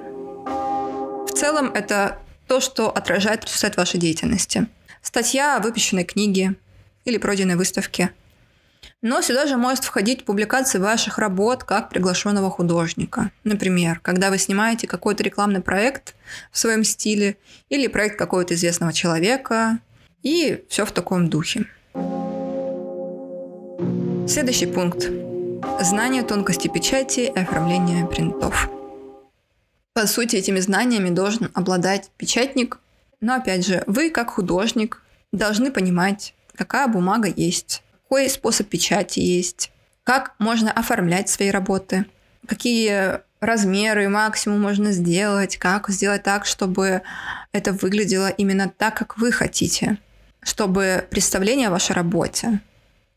В 1.26 1.32
целом 1.34 1.72
это 1.74 2.20
то, 2.48 2.60
что 2.60 2.90
отражает 2.90 3.46
результат 3.46 3.78
вашей 3.78 4.00
деятельности. 4.00 4.68
Статья 5.02 5.58
о 5.58 5.60
выпущенной 5.60 6.04
книге 6.04 6.56
или 7.06 7.18
пройденной 7.18 7.56
выставке– 7.56 8.12
но 9.02 9.22
сюда 9.22 9.48
же 9.48 9.58
может 9.58 9.84
входить 9.84 10.26
публикации 10.26 10.78
ваших 10.78 11.18
работ 11.18 11.64
как 11.64 11.90
приглашенного 11.90 12.52
художника. 12.52 13.32
Например, 13.44 14.00
когда 14.00 14.30
вы 14.30 14.38
снимаете 14.38 14.88
какой-то 14.88 15.24
рекламный 15.24 15.62
проект 15.62 16.16
в 16.52 16.58
своем 16.60 16.84
стиле 16.84 17.38
или 17.70 17.88
проект 17.88 18.18
какого-то 18.18 18.54
известного 18.54 18.94
человека, 18.94 19.80
и 20.22 20.64
все 20.70 20.86
в 20.86 20.92
таком 20.92 21.30
духе. 21.30 21.66
Следующий 24.28 24.68
пункт. 24.68 25.10
Знание 25.84 26.22
тонкости 26.22 26.68
печати 26.68 27.22
и 27.22 27.40
оформления 27.40 28.06
принтов. 28.06 28.70
По 29.94 30.06
сути, 30.06 30.36
этими 30.36 30.60
знаниями 30.60 31.10
должен 31.10 31.50
обладать 31.56 32.12
печатник. 32.18 32.80
Но 33.20 33.34
опять 33.34 33.66
же, 33.66 33.84
вы 33.88 34.12
как 34.12 34.30
художник 34.30 35.02
должны 35.32 35.72
понимать, 35.72 36.36
какая 36.56 36.88
бумага 36.88 37.28
есть, 37.28 37.82
какой 38.04 38.30
способ 38.30 38.68
печати 38.68 39.20
есть, 39.22 39.72
как 40.04 40.36
можно 40.38 40.72
оформлять 40.72 41.30
свои 41.30 41.50
работы, 41.50 42.06
какие 42.48 43.20
размеры 43.40 44.08
максимум 44.08 44.62
можно 44.62 44.92
сделать, 44.92 45.58
как 45.58 45.90
сделать 45.90 46.22
так, 46.22 46.46
чтобы 46.46 47.02
это 47.54 47.74
выглядело 47.74 48.30
именно 48.30 48.70
так, 48.70 48.96
как 48.96 49.18
вы 49.18 49.32
хотите, 49.32 49.98
чтобы 50.44 51.08
представление 51.10 51.70
о 51.70 51.72
вашей 51.72 51.94
работе, 51.94 52.62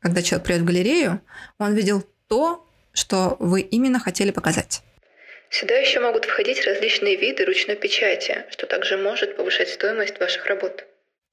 когда 0.00 0.22
человек 0.22 0.46
придет 0.46 0.62
в 0.62 0.66
галерею, 0.66 1.20
он 1.58 1.74
видел 1.74 2.04
то, 2.28 2.66
что 2.92 3.36
вы 3.38 3.60
именно 3.60 3.98
хотели 3.98 4.30
показать. 4.30 4.82
Сюда 5.50 5.74
еще 5.74 6.00
могут 6.00 6.24
входить 6.24 6.64
различные 6.66 7.16
виды 7.16 7.44
ручной 7.44 7.76
печати, 7.76 8.44
что 8.50 8.66
также 8.66 8.96
может 8.96 9.36
повышать 9.36 9.68
стоимость 9.68 10.18
ваших 10.18 10.46
работ. 10.46 10.84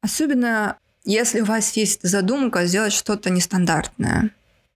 Особенно 0.01 0.77
если 1.03 1.41
у 1.41 1.45
вас 1.45 1.75
есть 1.75 2.03
задумка 2.03 2.65
сделать 2.65 2.93
что-то 2.93 3.29
нестандартное, 3.29 4.29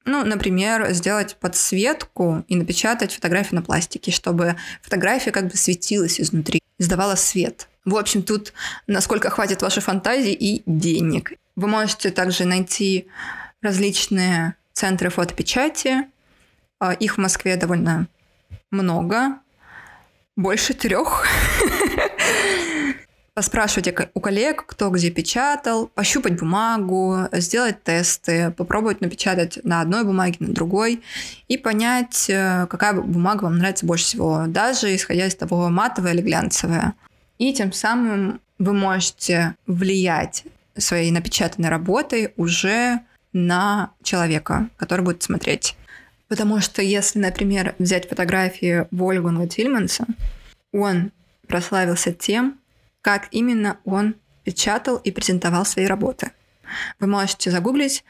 ну, 0.05 0.24
например, 0.24 0.91
сделать 0.93 1.36
подсветку 1.36 2.45
и 2.48 2.55
напечатать 2.55 3.13
фотографию 3.13 3.55
на 3.55 3.62
пластике, 3.63 4.12
чтобы 4.12 4.55
фотография 4.81 5.31
как 5.31 5.48
бы 5.48 5.57
светилась 5.57 6.22
изнутри, 6.22 6.62
издавала 6.77 7.15
свет. 7.15 7.67
В 7.86 7.95
общем, 7.98 8.24
тут 8.24 8.53
насколько 8.88 9.29
хватит 9.29 9.62
вашей 9.62 9.81
фантазии 9.81 10.34
и 10.34 10.63
денег. 10.65 11.34
Вы 11.55 11.67
можете 11.67 12.12
также 12.12 12.45
найти 12.45 13.07
различные 13.62 14.55
центры 14.75 15.10
фотопечати. 15.10 16.03
А, 16.79 16.94
их 16.94 17.15
в 17.15 17.22
Москве 17.22 17.55
довольно 17.55 18.08
много, 18.72 19.39
больше 20.36 20.74
трех. 20.74 21.25
поспрашивать 23.36 23.94
у 24.13 24.20
коллег, 24.22 24.65
кто 24.65 24.89
где 24.89 25.12
печатал, 25.12 25.88
пощупать 25.88 26.39
бумагу, 26.39 27.27
сделать 27.34 27.84
тесты, 27.84 28.51
попробовать 28.51 29.01
напечатать 29.01 29.60
на 29.63 29.82
одной 29.82 30.05
бумаге, 30.05 30.38
на 30.39 30.53
другой 30.53 31.03
и 31.50 31.58
понять, 31.58 32.29
э, 32.29 32.65
какая 32.70 32.94
бумага 32.94 33.44
вам 33.44 33.58
нравится 33.58 33.86
больше 33.86 34.05
всего, 34.05 34.46
даже 34.48 34.96
исходя 34.96 35.27
из 35.27 35.36
того, 35.36 35.70
матовая 35.70 36.13
или 36.13 36.22
глянцевая. 36.22 36.94
И 37.38 37.53
тем 37.53 37.74
самым 37.74 38.39
вы 38.58 38.72
можете 38.72 39.55
влиять 39.67 40.46
своей 40.77 41.12
напечатанной 41.12 41.67
работой 41.67 42.34
уже 42.38 43.01
на 43.36 43.92
человека, 44.01 44.70
который 44.77 45.01
будет 45.01 45.22
смотреть. 45.22 45.75
Потому 46.30 46.62
что 46.62 46.82
если, 46.82 47.20
например, 47.20 47.75
взять 47.77 48.08
фотографии 48.08 48.88
Вольфганга 48.92 49.48
Тильманса, 49.48 50.06
он 50.72 51.12
прославился 51.48 52.13
тем, 52.13 52.60
как 53.01 53.27
именно 53.32 53.77
он 53.84 54.15
печатал 54.46 54.96
и 54.96 55.12
презентовал 55.12 55.65
свои 55.65 55.86
работы. 55.86 56.32
Вы 57.00 57.08
можете 57.08 57.51
загуглить. 57.51 58.04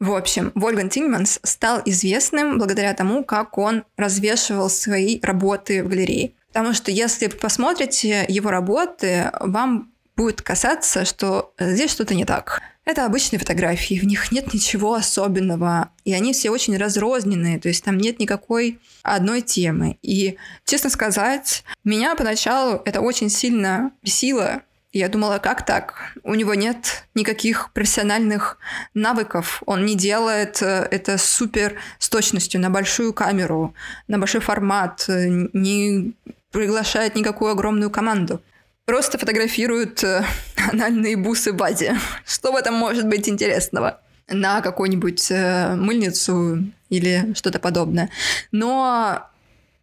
В 0.00 0.12
общем, 0.12 0.50
Вольган 0.54 0.90
Тиньманс 0.90 1.38
стал 1.44 1.80
известным 1.84 2.58
благодаря 2.58 2.92
тому, 2.94 3.24
как 3.24 3.56
он 3.56 3.84
развешивал 3.96 4.68
свои 4.68 5.20
работы 5.22 5.84
в 5.84 5.88
галерее. 5.88 6.32
Потому 6.48 6.74
что 6.74 6.90
если 6.90 7.28
посмотрите 7.28 8.26
его 8.28 8.50
работы, 8.50 9.30
вам 9.40 9.92
будет 10.16 10.42
касаться, 10.42 11.04
что 11.04 11.54
здесь 11.58 11.92
что-то 11.92 12.14
не 12.14 12.24
так. 12.24 12.60
Это 12.84 13.06
обычные 13.06 13.38
фотографии, 13.38 13.98
в 13.98 14.04
них 14.04 14.30
нет 14.30 14.52
ничего 14.52 14.94
особенного, 14.94 15.90
и 16.04 16.12
они 16.12 16.34
все 16.34 16.50
очень 16.50 16.76
разрозненные, 16.76 17.58
то 17.58 17.68
есть 17.68 17.82
там 17.82 17.96
нет 17.96 18.18
никакой 18.18 18.78
одной 19.02 19.40
темы. 19.40 19.98
И, 20.02 20.36
честно 20.66 20.90
сказать, 20.90 21.64
меня 21.82 22.14
поначалу 22.14 22.82
это 22.84 23.00
очень 23.00 23.30
сильно 23.30 23.92
бесило, 24.02 24.62
я 24.94 25.08
думала, 25.08 25.38
как 25.38 25.66
так? 25.66 26.12
У 26.22 26.34
него 26.34 26.54
нет 26.54 27.04
никаких 27.16 27.72
профессиональных 27.72 28.58
навыков. 28.94 29.60
Он 29.66 29.84
не 29.84 29.96
делает 29.96 30.62
э, 30.62 30.86
это 30.88 31.18
супер 31.18 31.74
с 31.98 32.08
точностью 32.08 32.60
на 32.60 32.70
большую 32.70 33.12
камеру, 33.12 33.74
на 34.06 34.18
большой 34.18 34.40
формат, 34.40 35.06
э, 35.08 35.26
не 35.52 36.14
приглашает 36.52 37.16
никакую 37.16 37.50
огромную 37.50 37.90
команду. 37.90 38.40
Просто 38.84 39.18
фотографирует 39.18 40.04
э, 40.04 40.24
анальные 40.72 41.16
бусы 41.16 41.52
Бади. 41.52 41.94
Что 42.26 42.52
в 42.52 42.56
этом 42.56 42.74
может 42.74 43.06
быть 43.08 43.28
интересного? 43.28 44.00
На 44.28 44.62
какую-нибудь 44.62 45.30
мыльницу 45.30 46.64
или 46.88 47.34
что-то 47.34 47.58
подобное. 47.58 48.10
Но 48.52 49.26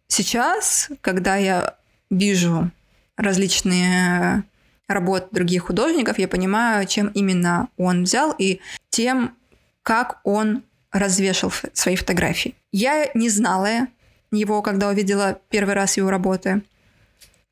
сейчас, 0.08 0.88
когда 1.00 1.36
я 1.36 1.76
вижу 2.10 2.70
различные 3.16 4.44
работ 4.88 5.28
других 5.30 5.64
художников, 5.64 6.18
я 6.18 6.28
понимаю, 6.28 6.86
чем 6.86 7.08
именно 7.08 7.68
он 7.76 8.04
взял 8.04 8.34
и 8.36 8.60
тем, 8.90 9.36
как 9.82 10.20
он 10.24 10.62
развешал 10.90 11.52
свои 11.72 11.96
фотографии. 11.96 12.54
Я 12.70 13.10
не 13.14 13.28
знала 13.28 13.86
его, 14.30 14.62
когда 14.62 14.88
увидела 14.88 15.38
первый 15.50 15.74
раз 15.74 15.96
его 15.96 16.10
работы. 16.10 16.62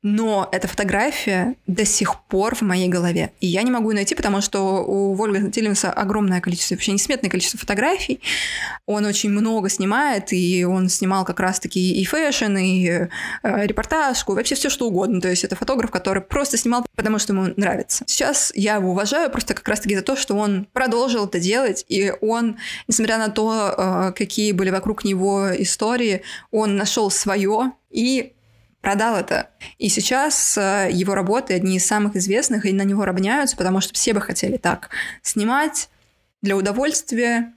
Но 0.03 0.49
эта 0.51 0.67
фотография 0.67 1.55
до 1.67 1.85
сих 1.85 2.23
пор 2.23 2.55
в 2.55 2.61
моей 2.61 2.87
голове. 2.87 3.33
И 3.39 3.45
я 3.45 3.61
не 3.61 3.69
могу 3.69 3.91
найти, 3.91 4.15
потому 4.15 4.41
что 4.41 4.83
у 4.83 5.13
Вольфганга 5.13 5.51
Тильманса 5.51 5.91
огромное 5.91 6.41
количество, 6.41 6.73
вообще 6.73 6.91
несметное 6.91 7.29
количество 7.29 7.59
фотографий. 7.59 8.19
Он 8.87 9.05
очень 9.05 9.29
много 9.29 9.69
снимает, 9.69 10.33
и 10.33 10.65
он 10.65 10.89
снимал 10.89 11.23
как 11.23 11.39
раз-таки 11.39 12.01
и 12.01 12.03
fashion, 12.03 12.57
и 12.57 12.87
э, 12.87 13.07
репортажку, 13.43 14.33
вообще 14.33 14.55
все 14.55 14.69
что 14.69 14.87
угодно. 14.87 15.21
То 15.21 15.29
есть 15.29 15.43
это 15.43 15.55
фотограф, 15.55 15.91
который 15.91 16.23
просто 16.23 16.57
снимал, 16.57 16.83
потому 16.95 17.19
что 17.19 17.33
ему 17.33 17.53
нравится. 17.55 18.03
Сейчас 18.07 18.51
я 18.55 18.77
его 18.77 18.91
уважаю 18.91 19.29
просто 19.29 19.53
как 19.53 19.67
раз-таки 19.67 19.95
за 19.95 20.01
то, 20.01 20.15
что 20.15 20.35
он 20.35 20.67
продолжил 20.73 21.25
это 21.25 21.39
делать, 21.39 21.85
и 21.89 22.11
он, 22.21 22.57
несмотря 22.87 23.19
на 23.19 23.29
то, 23.29 23.75
э, 23.77 24.13
какие 24.17 24.51
были 24.51 24.71
вокруг 24.71 25.03
него 25.03 25.49
истории, 25.55 26.23
он 26.49 26.75
нашел 26.75 27.11
свое 27.11 27.73
и 27.91 28.33
продал 28.81 29.15
это. 29.15 29.49
И 29.77 29.89
сейчас 29.89 30.57
э, 30.57 30.89
его 30.91 31.15
работы 31.15 31.53
одни 31.53 31.77
из 31.77 31.85
самых 31.85 32.15
известных, 32.15 32.65
и 32.65 32.73
на 32.73 32.81
него 32.83 33.05
равняются, 33.05 33.55
потому 33.55 33.79
что 33.79 33.93
все 33.93 34.13
бы 34.13 34.21
хотели 34.21 34.57
так 34.57 34.89
снимать 35.21 35.89
для 36.41 36.57
удовольствия 36.57 37.53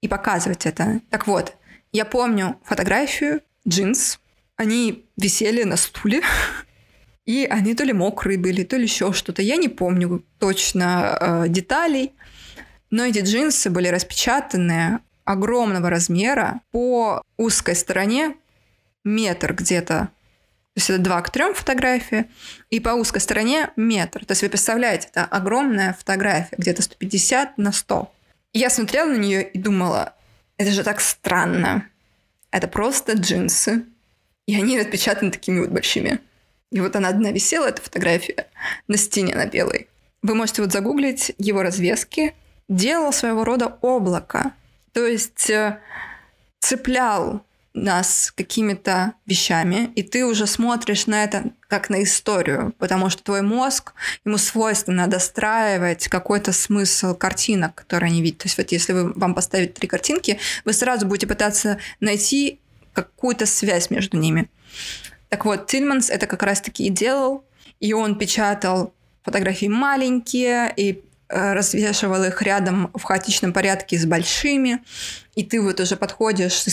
и 0.00 0.08
показывать 0.08 0.66
это. 0.66 1.00
Так 1.10 1.26
вот, 1.26 1.54
я 1.92 2.04
помню 2.04 2.58
фотографию 2.64 3.42
джинс. 3.68 4.18
Они 4.56 5.04
висели 5.16 5.64
на 5.64 5.76
стуле, 5.76 6.22
и 7.26 7.44
они 7.44 7.74
то 7.74 7.84
ли 7.84 7.92
мокрые 7.92 8.38
были, 8.38 8.64
то 8.64 8.76
ли 8.76 8.84
еще 8.84 9.12
что-то. 9.12 9.42
Я 9.42 9.56
не 9.56 9.68
помню 9.68 10.24
точно 10.38 11.18
э, 11.20 11.48
деталей, 11.48 12.12
но 12.90 13.04
эти 13.04 13.20
джинсы 13.20 13.70
были 13.70 13.88
распечатаны 13.88 15.00
огромного 15.24 15.90
размера 15.90 16.60
по 16.70 17.22
узкой 17.36 17.74
стороне, 17.74 18.36
метр 19.04 19.54
где-то 19.54 20.10
то 20.74 20.78
есть 20.78 20.90
это 20.90 20.98
2 20.98 21.22
к 21.22 21.30
3 21.30 21.54
фотографии, 21.54 22.26
и 22.68 22.80
по 22.80 22.90
узкой 22.90 23.20
стороне 23.20 23.70
метр. 23.76 24.24
То 24.24 24.32
есть 24.32 24.42
вы 24.42 24.48
представляете, 24.48 25.08
это 25.08 25.24
огромная 25.24 25.92
фотография, 25.92 26.56
где-то 26.58 26.82
150 26.82 27.58
на 27.58 27.70
100. 27.70 28.12
И 28.54 28.58
я 28.58 28.70
смотрела 28.70 29.08
на 29.08 29.16
нее 29.16 29.44
и 29.48 29.56
думала, 29.56 30.14
это 30.56 30.72
же 30.72 30.82
так 30.82 31.00
странно. 31.00 31.88
Это 32.50 32.66
просто 32.66 33.12
джинсы. 33.12 33.84
И 34.46 34.56
они 34.56 34.76
отпечатаны 34.76 35.30
такими 35.30 35.60
вот 35.60 35.70
большими. 35.70 36.18
И 36.72 36.80
вот 36.80 36.96
она 36.96 37.08
одна 37.08 37.30
висела, 37.30 37.68
эта 37.68 37.80
фотография, 37.80 38.48
на 38.88 38.96
стене 38.96 39.36
на 39.36 39.46
белой. 39.46 39.88
Вы 40.22 40.34
можете 40.34 40.60
вот 40.62 40.72
загуглить 40.72 41.32
его 41.38 41.62
развески. 41.62 42.34
Делал 42.68 43.12
своего 43.12 43.44
рода 43.44 43.78
облако. 43.80 44.52
То 44.92 45.06
есть 45.06 45.50
э, 45.50 45.78
цеплял 46.58 47.44
нас 47.74 48.32
какими-то 48.34 49.14
вещами, 49.26 49.90
и 49.96 50.02
ты 50.02 50.24
уже 50.24 50.46
смотришь 50.46 51.06
на 51.06 51.24
это 51.24 51.50
как 51.68 51.90
на 51.90 52.02
историю, 52.04 52.72
потому 52.78 53.10
что 53.10 53.22
твой 53.24 53.42
мозг, 53.42 53.94
ему 54.24 54.38
свойственно 54.38 55.08
достраивать 55.08 56.06
какой-то 56.08 56.52
смысл 56.52 57.14
картинок, 57.14 57.74
которые 57.74 58.10
они 58.10 58.22
видят. 58.22 58.38
То 58.38 58.46
есть 58.46 58.56
вот 58.56 58.70
если 58.70 58.92
вы, 58.92 59.12
вам 59.14 59.34
поставить 59.34 59.74
три 59.74 59.88
картинки, 59.88 60.38
вы 60.64 60.72
сразу 60.72 61.06
будете 61.06 61.26
пытаться 61.26 61.78
найти 61.98 62.60
какую-то 62.92 63.44
связь 63.44 63.90
между 63.90 64.16
ними. 64.18 64.48
Так 65.28 65.44
вот, 65.44 65.66
Тильманс 65.66 66.10
это 66.10 66.28
как 66.28 66.44
раз-таки 66.44 66.86
и 66.86 66.90
делал, 66.90 67.44
и 67.80 67.92
он 67.92 68.16
печатал 68.16 68.94
фотографии 69.24 69.66
маленькие 69.66 70.72
и 70.76 71.03
развешивал 71.28 72.24
их 72.24 72.42
рядом 72.42 72.90
в 72.94 73.02
хаотичном 73.02 73.52
порядке 73.52 73.98
с 73.98 74.06
большими 74.06 74.80
и 75.34 75.44
ты 75.44 75.60
вот 75.60 75.80
уже 75.80 75.96
подходишь 75.96 76.64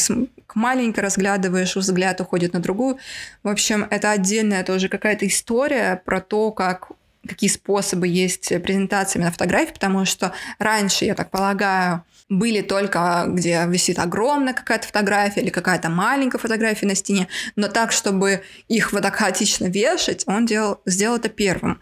к 0.45 0.55
маленькой, 0.55 1.01
разглядываешь, 1.01 1.75
взгляд 1.75 2.21
уходит 2.21 2.53
на 2.53 2.59
другую. 2.59 2.97
В 3.43 3.47
общем, 3.47 3.87
это 3.89 4.11
отдельная 4.11 4.63
тоже 4.63 4.87
какая-то 4.87 5.27
история 5.27 6.01
про 6.05 6.21
то, 6.21 6.51
как 6.51 6.91
какие 7.27 7.51
способы 7.51 8.07
есть 8.07 8.49
презентации 8.63 9.19
на 9.19 9.31
фотографии, 9.31 9.73
потому 9.73 10.05
что 10.05 10.33
раньше, 10.57 11.05
я 11.05 11.13
так 11.13 11.29
полагаю, 11.29 12.03
были 12.29 12.61
только, 12.61 13.25
где 13.27 13.63
висит 13.67 13.99
огромная 13.99 14.53
какая-то 14.53 14.87
фотография 14.87 15.41
или 15.41 15.51
какая-то 15.51 15.89
маленькая 15.89 16.39
фотография 16.39 16.87
на 16.87 16.95
стене, 16.95 17.27
но 17.55 17.67
так, 17.67 17.91
чтобы 17.91 18.41
их 18.67 18.91
вот 18.91 19.03
так 19.03 19.17
хаотично 19.17 19.65
вешать, 19.65 20.23
он 20.25 20.47
делал, 20.47 20.81
сделал 20.87 21.17
это 21.17 21.29
первым. 21.29 21.79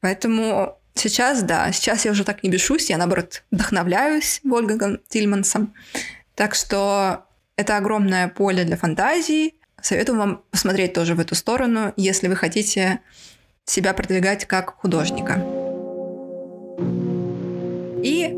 Поэтому 0.00 0.76
Сейчас, 0.94 1.42
да, 1.42 1.70
сейчас 1.72 2.04
я 2.04 2.12
уже 2.12 2.24
так 2.24 2.42
не 2.42 2.50
бешусь, 2.50 2.88
я, 2.88 2.96
наоборот, 2.96 3.42
вдохновляюсь 3.50 4.40
Вольгангом 4.44 5.00
Тильмансом. 5.08 5.74
Так 6.34 6.54
что 6.54 7.24
это 7.56 7.76
огромное 7.76 8.28
поле 8.28 8.64
для 8.64 8.76
фантазии. 8.76 9.54
Советую 9.82 10.18
вам 10.18 10.42
посмотреть 10.50 10.92
тоже 10.92 11.14
в 11.14 11.20
эту 11.20 11.34
сторону, 11.34 11.92
если 11.96 12.28
вы 12.28 12.36
хотите 12.36 13.00
себя 13.64 13.92
продвигать 13.92 14.46
как 14.46 14.76
художника. 14.76 15.42
И 18.02 18.33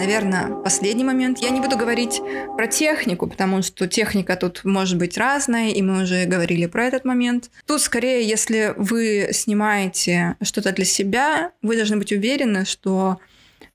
наверное, 0.00 0.48
последний 0.62 1.04
момент. 1.04 1.38
Я 1.40 1.50
не 1.50 1.60
буду 1.60 1.76
говорить 1.76 2.22
про 2.56 2.66
технику, 2.66 3.26
потому 3.26 3.60
что 3.62 3.86
техника 3.86 4.34
тут 4.34 4.64
может 4.64 4.96
быть 4.96 5.18
разная, 5.18 5.68
и 5.68 5.82
мы 5.82 6.02
уже 6.02 6.24
говорили 6.24 6.64
про 6.64 6.86
этот 6.86 7.04
момент. 7.04 7.50
Тут 7.66 7.82
скорее, 7.82 8.26
если 8.26 8.72
вы 8.78 9.28
снимаете 9.32 10.36
что-то 10.42 10.72
для 10.72 10.86
себя, 10.86 11.52
вы 11.60 11.76
должны 11.76 11.98
быть 11.98 12.12
уверены, 12.12 12.64
что 12.64 13.18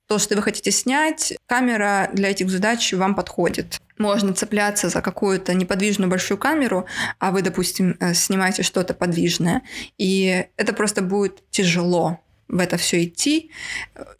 то, 0.08 0.18
что 0.18 0.34
вы 0.34 0.42
хотите 0.42 0.72
снять, 0.72 1.34
камера 1.46 2.10
для 2.12 2.30
этих 2.30 2.50
задач 2.50 2.92
вам 2.92 3.14
подходит. 3.14 3.80
Можно 3.98 4.34
цепляться 4.34 4.88
за 4.88 5.02
какую-то 5.02 5.54
неподвижную 5.54 6.10
большую 6.10 6.38
камеру, 6.38 6.86
а 7.20 7.30
вы, 7.30 7.42
допустим, 7.42 7.96
э, 8.00 8.14
снимаете 8.14 8.64
что-то 8.64 8.94
подвижное, 8.94 9.62
и 9.96 10.46
это 10.56 10.72
просто 10.72 11.02
будет 11.02 11.48
тяжело 11.50 12.18
в 12.48 12.58
это 12.58 12.76
все 12.76 13.04
идти. 13.04 13.50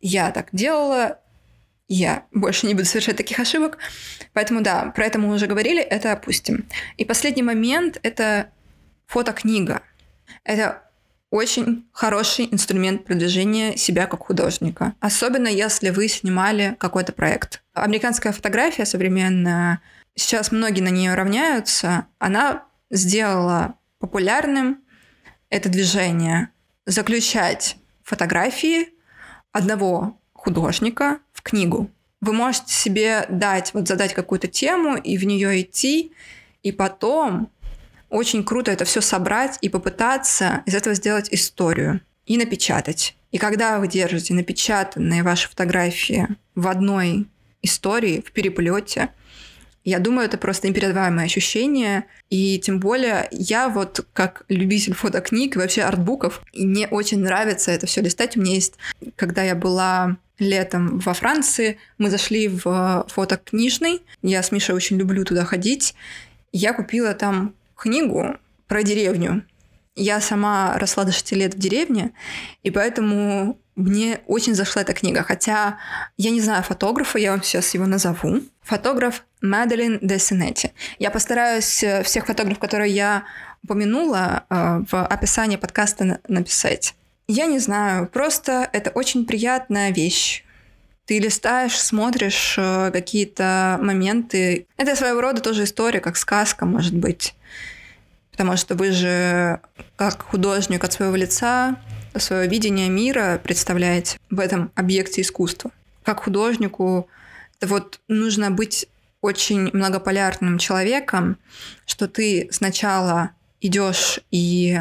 Я 0.01 0.31
так 0.31 0.49
делала, 0.53 1.21
я 1.89 2.25
больше 2.33 2.67
не 2.67 2.75
буду 2.75 2.87
совершать 2.87 3.17
таких 3.17 3.39
ошибок. 3.39 3.79
Поэтому 4.33 4.61
да, 4.61 4.93
про 4.95 5.07
это 5.07 5.19
мы 5.19 5.33
уже 5.35 5.47
говорили, 5.47 5.81
это 5.81 6.13
опустим. 6.13 6.67
И 6.97 7.05
последний 7.05 7.43
момент— 7.43 7.99
это 8.03 8.51
фотокнига. 9.07 9.83
Это 10.45 10.83
очень 11.31 11.87
хороший 11.93 12.49
инструмент 12.53 13.05
продвижения 13.05 13.77
себя 13.77 14.07
как 14.07 14.27
художника. 14.27 14.95
Особенно 15.01 15.49
если 15.49 15.91
вы 15.91 16.09
снимали 16.09 16.77
какой-то 16.79 17.13
проект. 17.13 17.63
Американская 17.75 18.33
фотография 18.33 18.85
современная, 18.85 19.81
сейчас 20.15 20.53
многие 20.53 20.81
на 20.81 20.89
нее 20.89 21.15
равняются, 21.15 22.07
она 22.19 22.65
сделала 22.91 23.75
популярным 23.99 24.83
это 25.51 25.69
движение 25.69 26.51
заключать 26.87 27.77
фотографии 28.03 28.89
одного 29.53 30.19
художника 30.33 31.19
книгу. 31.47 31.91
Вы 32.21 32.33
можете 32.33 32.73
себе 32.73 33.27
дать, 33.29 33.73
вот 33.73 33.89
задать 33.89 34.15
какую-то 34.15 34.49
тему 34.49 34.97
и 34.97 35.17
в 35.17 35.25
нее 35.25 35.63
идти, 35.63 36.13
и 36.63 36.73
потом 36.73 37.51
очень 38.09 38.45
круто 38.45 38.71
это 38.71 38.85
все 38.85 39.01
собрать 39.01 39.59
и 39.61 39.69
попытаться 39.69 40.63
из 40.67 40.75
этого 40.75 40.95
сделать 40.95 41.29
историю 41.31 42.01
и 42.25 42.37
напечатать. 42.37 43.17
И 43.31 43.39
когда 43.39 43.79
вы 43.79 43.89
держите 43.89 44.35
напечатанные 44.35 45.23
ваши 45.23 45.49
фотографии 45.49 46.29
в 46.55 46.69
одной 46.69 47.27
истории, 47.63 48.25
в 48.27 48.33
переплете, 48.33 49.11
я 49.85 50.01
думаю, 50.01 50.27
это 50.27 50.37
просто 50.37 50.67
непередаваемое 50.67 51.27
ощущение. 51.27 52.07
И 52.29 52.59
тем 52.59 52.81
более 52.81 53.29
я 53.31 53.69
вот 53.69 54.05
как 54.13 54.45
любитель 54.49 54.95
фотокниг 54.95 55.55
и 55.55 55.59
вообще 55.61 55.83
артбуков, 55.83 56.43
мне 56.53 56.89
очень 56.89 57.21
нравится 57.21 57.71
это 57.71 57.87
все 57.87 58.01
листать. 58.01 58.37
У 58.37 58.41
меня 58.41 58.55
есть, 58.55 58.75
когда 59.15 59.45
я 59.45 59.55
была 59.55 60.17
летом 60.39 60.99
во 60.99 61.15
Франции. 61.15 61.79
Мы 61.99 62.11
зашли 62.11 62.49
в 62.49 63.07
фотокнижный. 63.09 64.03
Я 64.23 64.43
с 64.43 64.53
Мишей 64.53 64.75
очень 64.75 64.99
люблю 64.99 65.25
туда 65.25 65.45
ходить. 65.45 65.95
Я 66.53 66.73
купила 66.73 67.15
там 67.15 67.55
книгу 67.77 68.37
про 68.69 68.83
деревню. 68.83 69.45
Я 69.95 70.21
сама 70.21 70.79
росла 70.79 71.05
до 71.05 71.13
6 71.13 71.33
лет 71.33 71.55
в 71.55 71.59
деревне, 71.59 72.13
и 72.63 72.71
поэтому 72.71 73.59
мне 73.77 74.21
очень 74.27 74.55
зашла 74.55 74.83
эта 74.83 74.93
книга. 74.93 75.23
Хотя 75.23 75.79
я 76.19 76.31
не 76.31 76.41
знаю 76.41 76.63
фотографа, 76.63 77.19
я 77.19 77.31
вам 77.31 77.43
сейчас 77.43 77.73
его 77.75 77.87
назову. 77.87 78.41
Фотограф 78.63 79.25
Маделин 79.41 79.99
де 80.03 80.19
Синетти. 80.19 80.73
Я 80.99 81.11
постараюсь 81.11 81.83
э, 81.83 82.03
всех 82.03 82.27
фотографов, 82.27 82.59
которые 82.59 82.93
я 82.93 83.25
упомянула, 83.63 84.45
э, 84.49 84.83
в 84.91 85.07
описании 85.07 85.57
подкаста 85.57 86.21
написать. 86.29 86.95
Я 87.29 87.47
не 87.47 87.59
знаю, 87.59 88.07
просто 88.07 88.69
это 88.73 88.91
очень 88.91 89.27
приятная 89.27 89.93
вещь. 89.93 90.45
Ты 91.07 91.19
листаешь, 91.19 91.79
смотришь 91.79 92.55
э, 92.57 92.91
какие-то 92.93 93.79
моменты. 93.83 94.67
Это 94.77 94.95
своего 94.97 95.21
рода 95.21 95.41
тоже 95.41 95.65
история, 95.65 96.01
как 96.01 96.17
сказка, 96.17 96.67
может 96.67 96.95
быть. 96.95 97.35
Потому 98.31 98.57
что 98.57 98.75
вы 98.75 98.93
же, 98.93 99.61
как 99.97 100.23
художник 100.23 100.85
от 100.85 100.93
своего 100.93 101.17
лица, 101.17 101.77
свое 102.17 102.49
видение 102.49 102.89
мира 102.89 103.41
представляете 103.43 104.19
в 104.31 104.39
этом 104.39 104.71
объекте 104.75 105.23
искусства. 105.23 105.71
Как 106.05 106.23
художнику 106.25 107.09
вот 107.61 108.01
нужно 108.09 108.51
быть 108.51 108.87
очень 109.21 109.71
многополярным 109.73 110.59
человеком, 110.59 111.39
что 111.87 112.07
ты 112.07 112.49
сначала 112.53 113.31
идешь 113.61 114.21
и 114.31 114.79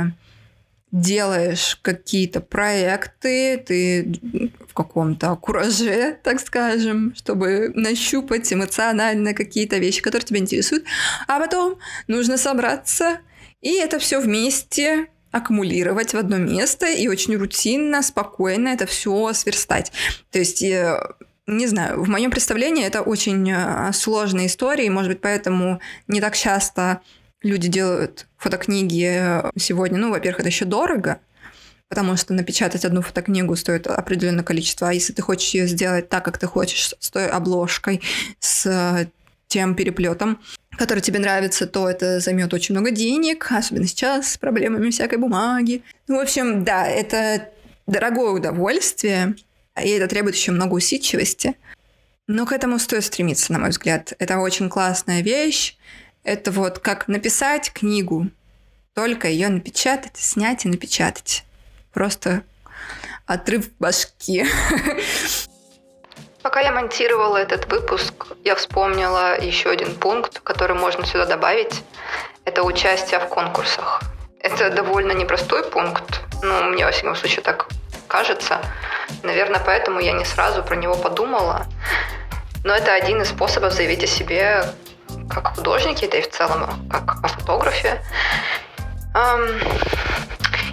делаешь 0.96 1.78
какие-то 1.82 2.40
проекты, 2.40 3.58
ты 3.58 4.14
в 4.68 4.74
каком-то 4.74 5.36
кураже, 5.36 6.18
так 6.24 6.40
скажем, 6.40 7.14
чтобы 7.16 7.72
нащупать 7.76 8.52
эмоционально 8.52 9.34
какие-то 9.34 9.78
вещи, 9.78 10.02
которые 10.02 10.26
тебя 10.26 10.40
интересуют, 10.40 10.86
а 11.28 11.40
потом 11.40 11.78
нужно 12.08 12.38
собраться 12.38 13.20
и 13.62 13.74
это 13.74 14.00
все 14.00 14.20
вместе 14.20 15.08
аккумулировать 15.32 16.14
в 16.14 16.18
одно 16.18 16.38
место 16.38 16.88
и 16.88 17.10
очень 17.10 17.36
рутинно, 17.36 18.02
спокойно 18.02 18.70
это 18.70 18.86
все 18.86 19.34
сверстать. 19.34 19.92
То 20.32 20.40
есть 20.40 20.64
э, 20.64 20.98
не 21.46 21.68
знаю, 21.68 22.02
в 22.02 22.08
моем 22.08 22.32
представлении 22.32 22.86
это 22.86 23.02
очень 23.02 23.52
э, 23.52 23.92
сложная 23.92 24.46
история, 24.46 24.86
и, 24.86 24.90
может 24.90 25.12
быть, 25.12 25.22
поэтому 25.22 25.82
не 26.08 26.22
так 26.22 26.38
часто 26.38 27.02
люди 27.46 27.68
делают 27.68 28.26
фотокниги 28.38 29.42
сегодня. 29.58 30.00
Ну, 30.00 30.10
во-первых, 30.10 30.40
это 30.40 30.50
еще 30.50 30.66
дорого, 30.66 31.20
потому 31.88 32.18
что 32.18 32.34
напечатать 32.34 32.84
одну 32.84 33.02
фотокнигу 33.02 33.56
стоит 33.56 33.88
определенное 33.88 34.44
количество, 34.44 34.90
а 34.90 34.94
если 34.94 35.14
ты 35.14 35.22
хочешь 35.22 35.54
ее 35.54 35.68
сделать 35.68 36.10
так, 36.10 36.26
как 36.26 36.38
ты 36.40 36.48
хочешь, 36.48 36.96
с 37.00 37.10
той 37.12 37.30
обложкой, 37.30 38.02
с 38.40 39.08
тем 39.48 39.76
переплетом, 39.76 40.42
который 40.78 41.00
тебе 41.00 41.20
нравится, 41.20 41.68
то 41.68 41.88
это 41.88 42.20
займет 42.20 42.54
очень 42.54 42.74
много 42.74 42.92
денег, 42.92 43.52
особенно 43.52 43.88
сейчас 43.88 44.34
с 44.34 44.38
проблемами 44.38 44.90
всякой 44.90 45.20
бумаги. 45.20 45.84
Ну, 46.08 46.18
в 46.18 46.20
общем, 46.20 46.64
да, 46.64 46.88
это 46.88 47.50
дорогое 47.86 48.32
удовольствие, 48.32 49.36
и 49.82 49.90
это 49.90 50.08
требует 50.08 50.36
еще 50.36 50.52
много 50.52 50.74
усидчивости. 50.74 51.56
Но 52.28 52.48
к 52.48 52.54
этому 52.54 52.80
стоит 52.80 53.06
стремиться, 53.06 53.54
на 53.54 53.60
мой 53.60 53.70
взгляд. 53.70 54.14
Это 54.18 54.40
очень 54.40 54.68
классная 54.68 55.22
вещь. 55.22 55.78
Это 56.26 56.50
вот 56.50 56.80
как 56.80 57.08
написать 57.08 57.72
книгу, 57.72 58.26
только 58.96 59.28
ее 59.28 59.48
напечатать, 59.50 60.18
снять 60.18 60.66
и 60.66 60.68
напечатать. 60.68 61.44
Просто 61.94 62.42
отрыв 63.28 63.70
башки. 63.78 64.44
Пока 66.42 66.62
я 66.62 66.72
монтировала 66.72 67.38
этот 67.38 67.72
выпуск, 67.72 68.26
я 68.44 68.56
вспомнила 68.56 69.40
еще 69.40 69.70
один 69.70 69.94
пункт, 69.94 70.40
который 70.40 70.76
можно 70.76 71.06
сюда 71.06 71.28
добавить. 71.28 71.84
Это 72.44 72.64
участие 72.64 73.20
в 73.20 73.28
конкурсах. 73.28 74.02
Это 74.40 74.72
довольно 74.72 75.12
непростой 75.12 75.64
пункт, 75.64 76.22
ну, 76.42 76.72
мне, 76.72 76.86
во 76.86 76.92
всяком 76.92 77.16
случае, 77.16 77.44
так 77.44 77.68
кажется. 78.08 78.62
Наверное, 79.22 79.62
поэтому 79.64 80.00
я 80.00 80.14
не 80.14 80.26
сразу 80.26 80.64
про 80.64 80.76
него 80.76 80.96
подумала. 80.96 81.68
Но 82.64 82.74
это 82.74 82.96
один 82.96 83.22
из 83.22 83.30
способов 83.30 83.74
заявить 83.74 84.04
о 84.04 84.08
себе 84.08 84.66
как 85.30 85.56
художнике, 85.56 86.08
да 86.08 86.18
и 86.18 86.22
в 86.22 86.30
целом 86.30 86.88
как 86.90 87.18
о 87.24 87.28
фотографе. 87.28 88.02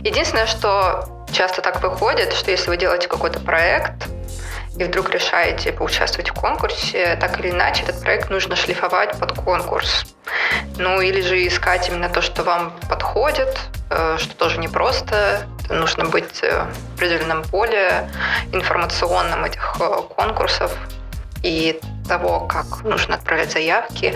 Единственное, 0.02 0.46
что 0.46 1.08
часто 1.32 1.62
так 1.62 1.82
выходит, 1.82 2.32
что 2.32 2.50
если 2.50 2.70
вы 2.70 2.76
делаете 2.76 3.08
какой-то 3.08 3.40
проект, 3.40 4.08
и 4.78 4.84
вдруг 4.84 5.10
решаете 5.10 5.72
поучаствовать 5.72 6.30
в 6.30 6.34
конкурсе, 6.34 7.16
так 7.20 7.38
или 7.40 7.50
иначе 7.50 7.82
этот 7.82 8.00
проект 8.00 8.30
нужно 8.30 8.56
шлифовать 8.56 9.18
под 9.18 9.32
конкурс. 9.32 10.06
Ну 10.78 11.00
или 11.00 11.20
же 11.20 11.46
искать 11.46 11.88
именно 11.88 12.08
то, 12.08 12.22
что 12.22 12.42
вам 12.42 12.72
подходит, 12.88 13.54
э, 13.90 14.16
что 14.18 14.34
тоже 14.34 14.58
непросто. 14.58 15.46
Нужно 15.68 16.06
быть 16.06 16.42
э, 16.42 16.64
в 16.92 16.94
определенном 16.96 17.42
поле 17.44 18.08
информационном 18.52 19.44
этих 19.44 19.76
э, 19.78 20.02
конкурсов 20.16 20.72
и 21.42 21.80
того, 22.08 22.40
как 22.40 22.82
нужно 22.82 23.16
отправлять 23.16 23.52
заявки. 23.52 24.14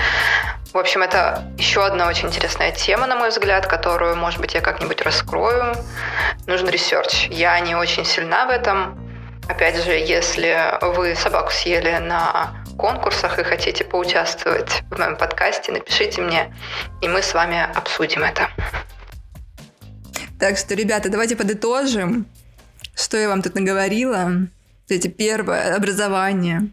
В 0.72 0.78
общем, 0.78 1.02
это 1.02 1.50
еще 1.56 1.84
одна 1.84 2.08
очень 2.08 2.28
интересная 2.28 2.70
тема, 2.70 3.06
на 3.06 3.16
мой 3.16 3.30
взгляд, 3.30 3.66
которую, 3.66 4.16
может 4.16 4.40
быть, 4.40 4.54
я 4.54 4.60
как-нибудь 4.60 5.00
раскрою. 5.02 5.74
Нужен 6.46 6.68
research. 6.68 7.28
Я 7.30 7.58
не 7.60 7.74
очень 7.74 8.04
сильна 8.04 8.46
в 8.46 8.50
этом. 8.50 8.98
Опять 9.48 9.82
же, 9.84 9.92
если 9.92 10.76
вы 10.82 11.14
собаку 11.14 11.52
съели 11.52 11.98
на 11.98 12.64
конкурсах 12.76 13.38
и 13.38 13.44
хотите 13.44 13.84
поучаствовать 13.84 14.82
в 14.90 14.98
моем 14.98 15.16
подкасте, 15.16 15.72
напишите 15.72 16.20
мне, 16.20 16.54
и 17.00 17.08
мы 17.08 17.22
с 17.22 17.32
вами 17.32 17.62
обсудим 17.74 18.24
это. 18.24 18.48
Так 20.38 20.58
что, 20.58 20.74
ребята, 20.74 21.08
давайте 21.08 21.36
подытожим, 21.36 22.26
что 22.94 23.16
я 23.16 23.28
вам 23.28 23.40
тут 23.40 23.54
наговорила. 23.54 24.30
Это 24.88 25.08
первое– 25.08 25.74
образование. 25.76 26.68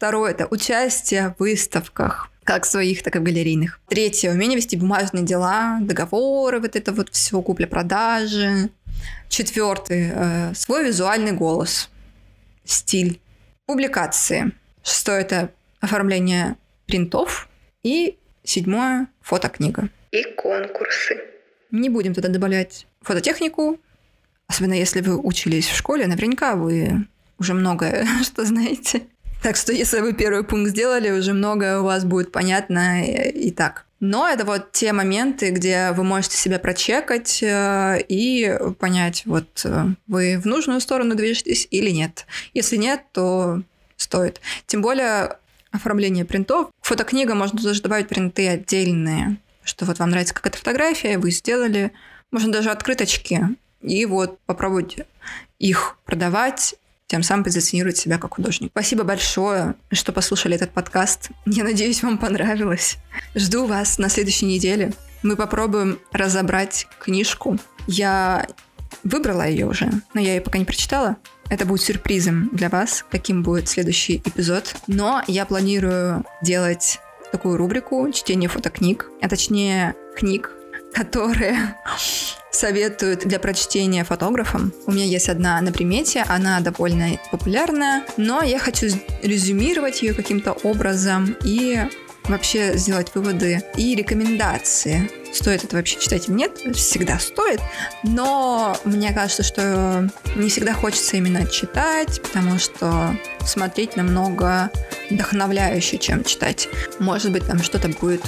Второе– 0.00 0.30
это 0.32 0.46
участие 0.46 1.34
в 1.36 1.40
выставках, 1.40 2.30
как 2.44 2.64
своих, 2.64 3.02
так 3.02 3.16
и 3.16 3.18
в 3.18 3.22
галерейных. 3.22 3.80
Третье– 3.86 4.30
умение 4.32 4.56
вести 4.56 4.74
бумажные 4.78 5.24
дела, 5.24 5.76
договоры, 5.82 6.58
вот 6.58 6.74
это 6.74 6.92
вот 6.92 7.10
все, 7.10 7.42
купля-продажи. 7.42 8.70
Четвертый 9.28 10.10
э,– 10.10 10.54
свой 10.54 10.86
визуальный 10.86 11.32
голос, 11.32 11.90
стиль. 12.64 13.20
Публикации. 13.66 14.52
Шестое– 14.82 15.20
это 15.20 15.52
оформление 15.80 16.56
принтов. 16.86 17.50
И 17.82 18.16
седьмое– 18.42 19.06
фотокнига. 19.20 19.90
И 20.12 20.22
конкурсы. 20.34 21.20
Не 21.70 21.90
будем 21.90 22.14
туда 22.14 22.30
добавлять 22.30 22.86
фототехнику, 23.02 23.78
особенно 24.46 24.72
если 24.72 25.02
вы 25.02 25.18
учились 25.18 25.68
в 25.68 25.76
школе, 25.76 26.06
наверняка 26.06 26.56
вы 26.56 27.06
уже 27.38 27.52
многое 27.52 28.06
что 28.22 28.46
знаете. 28.46 29.02
Так 29.42 29.56
что 29.56 29.72
если 29.72 30.00
вы 30.00 30.12
первый 30.12 30.44
пункт 30.44 30.70
сделали, 30.70 31.10
уже 31.10 31.32
многое 31.32 31.80
у 31.80 31.84
вас 31.84 32.04
будет 32.04 32.30
понятно 32.30 33.04
и, 33.04 33.48
и 33.48 33.50
так. 33.50 33.86
Но 34.00 34.26
это 34.26 34.44
вот 34.44 34.72
те 34.72 34.92
моменты, 34.92 35.50
где 35.50 35.92
вы 35.92 36.04
можете 36.04 36.36
себя 36.36 36.58
прочекать 36.58 37.42
э, 37.42 38.02
и 38.08 38.58
понять, 38.78 39.22
вот 39.26 39.62
э, 39.64 39.88
вы 40.06 40.38
в 40.38 40.46
нужную 40.46 40.80
сторону 40.80 41.14
движетесь 41.14 41.68
или 41.70 41.90
нет. 41.90 42.26
Если 42.54 42.76
нет, 42.76 43.02
то 43.12 43.62
стоит. 43.96 44.40
Тем 44.66 44.80
более 44.80 45.36
оформление 45.70 46.24
принтов. 46.24 46.70
Фотокнига 46.80 47.34
можно 47.34 47.62
даже 47.62 47.82
добавить 47.82 48.08
принты 48.08 48.48
отдельные, 48.48 49.36
что 49.62 49.84
вот 49.84 49.98
вам 49.98 50.10
нравится 50.10 50.34
какая-то 50.34 50.58
фотография, 50.58 51.18
вы 51.18 51.30
сделали. 51.30 51.92
Можно 52.30 52.52
даже 52.52 52.70
открыточки. 52.70 53.48
И 53.82 54.04
вот 54.06 54.38
попробуйте 54.46 55.06
их 55.58 55.98
продавать 56.04 56.74
тем 57.10 57.24
самым 57.24 57.42
позиционировать 57.42 57.96
себя 57.96 58.18
как 58.18 58.34
художник. 58.34 58.70
Спасибо 58.70 59.02
большое, 59.02 59.74
что 59.90 60.12
послушали 60.12 60.54
этот 60.54 60.70
подкаст. 60.70 61.30
Я 61.44 61.64
надеюсь, 61.64 62.04
вам 62.04 62.18
понравилось. 62.18 62.98
Жду 63.34 63.66
вас 63.66 63.98
на 63.98 64.08
следующей 64.08 64.46
неделе. 64.46 64.92
Мы 65.24 65.34
попробуем 65.34 65.98
разобрать 66.12 66.86
книжку. 67.00 67.58
Я 67.88 68.46
выбрала 69.02 69.44
ее 69.44 69.66
уже, 69.66 69.90
но 70.14 70.20
я 70.20 70.36
ее 70.36 70.40
пока 70.40 70.58
не 70.58 70.64
прочитала. 70.64 71.16
Это 71.48 71.66
будет 71.66 71.80
сюрпризом 71.80 72.48
для 72.52 72.68
вас, 72.68 73.04
каким 73.10 73.42
будет 73.42 73.68
следующий 73.68 74.18
эпизод. 74.24 74.76
Но 74.86 75.20
я 75.26 75.46
планирую 75.46 76.24
делать 76.42 77.00
такую 77.32 77.56
рубрику 77.56 78.08
«Чтение 78.12 78.48
фотокниг», 78.48 79.10
а 79.20 79.28
точнее 79.28 79.96
книг, 80.16 80.52
которые 80.94 81.76
советуют 82.50 83.20
для 83.20 83.38
прочтения 83.38 84.04
фотографам. 84.04 84.72
У 84.86 84.92
меня 84.92 85.04
есть 85.04 85.28
одна 85.28 85.60
на 85.60 85.72
примете, 85.72 86.24
она 86.28 86.60
довольно 86.60 87.18
популярная, 87.30 88.04
но 88.16 88.42
я 88.42 88.58
хочу 88.58 88.88
резюмировать 89.22 90.02
ее 90.02 90.14
каким-то 90.14 90.52
образом 90.52 91.36
и 91.44 91.78
вообще 92.24 92.76
сделать 92.76 93.14
выводы 93.14 93.62
и 93.76 93.94
рекомендации 93.94 95.10
стоит 95.32 95.64
это 95.64 95.76
вообще 95.76 95.98
читать 95.98 96.28
или 96.28 96.34
нет, 96.34 96.58
всегда 96.74 97.18
стоит, 97.18 97.60
но 98.02 98.76
мне 98.84 99.12
кажется, 99.12 99.42
что 99.42 100.08
не 100.36 100.48
всегда 100.48 100.74
хочется 100.74 101.16
именно 101.16 101.46
читать, 101.46 102.20
потому 102.22 102.58
что 102.58 103.16
смотреть 103.44 103.96
намного 103.96 104.70
вдохновляюще, 105.10 105.98
чем 105.98 106.24
читать. 106.24 106.68
Может 106.98 107.32
быть, 107.32 107.46
там 107.46 107.62
что-то 107.62 107.88
будет 107.88 108.22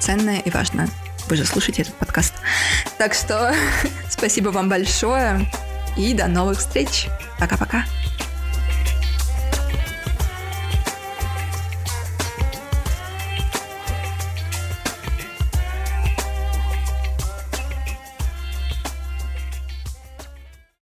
ценное 0.00 0.40
и 0.40 0.50
важное. 0.50 0.88
Вы 1.28 1.36
же 1.36 1.44
слушаете 1.44 1.82
этот 1.82 1.94
подкаст. 1.94 2.34
Так 2.96 3.12
что 3.12 3.54
спасибо 4.08 4.48
вам 4.48 4.68
большое 4.68 5.46
и 5.96 6.14
до 6.14 6.26
новых 6.26 6.58
встреч. 6.58 7.08
Пока-пока. 7.38 7.84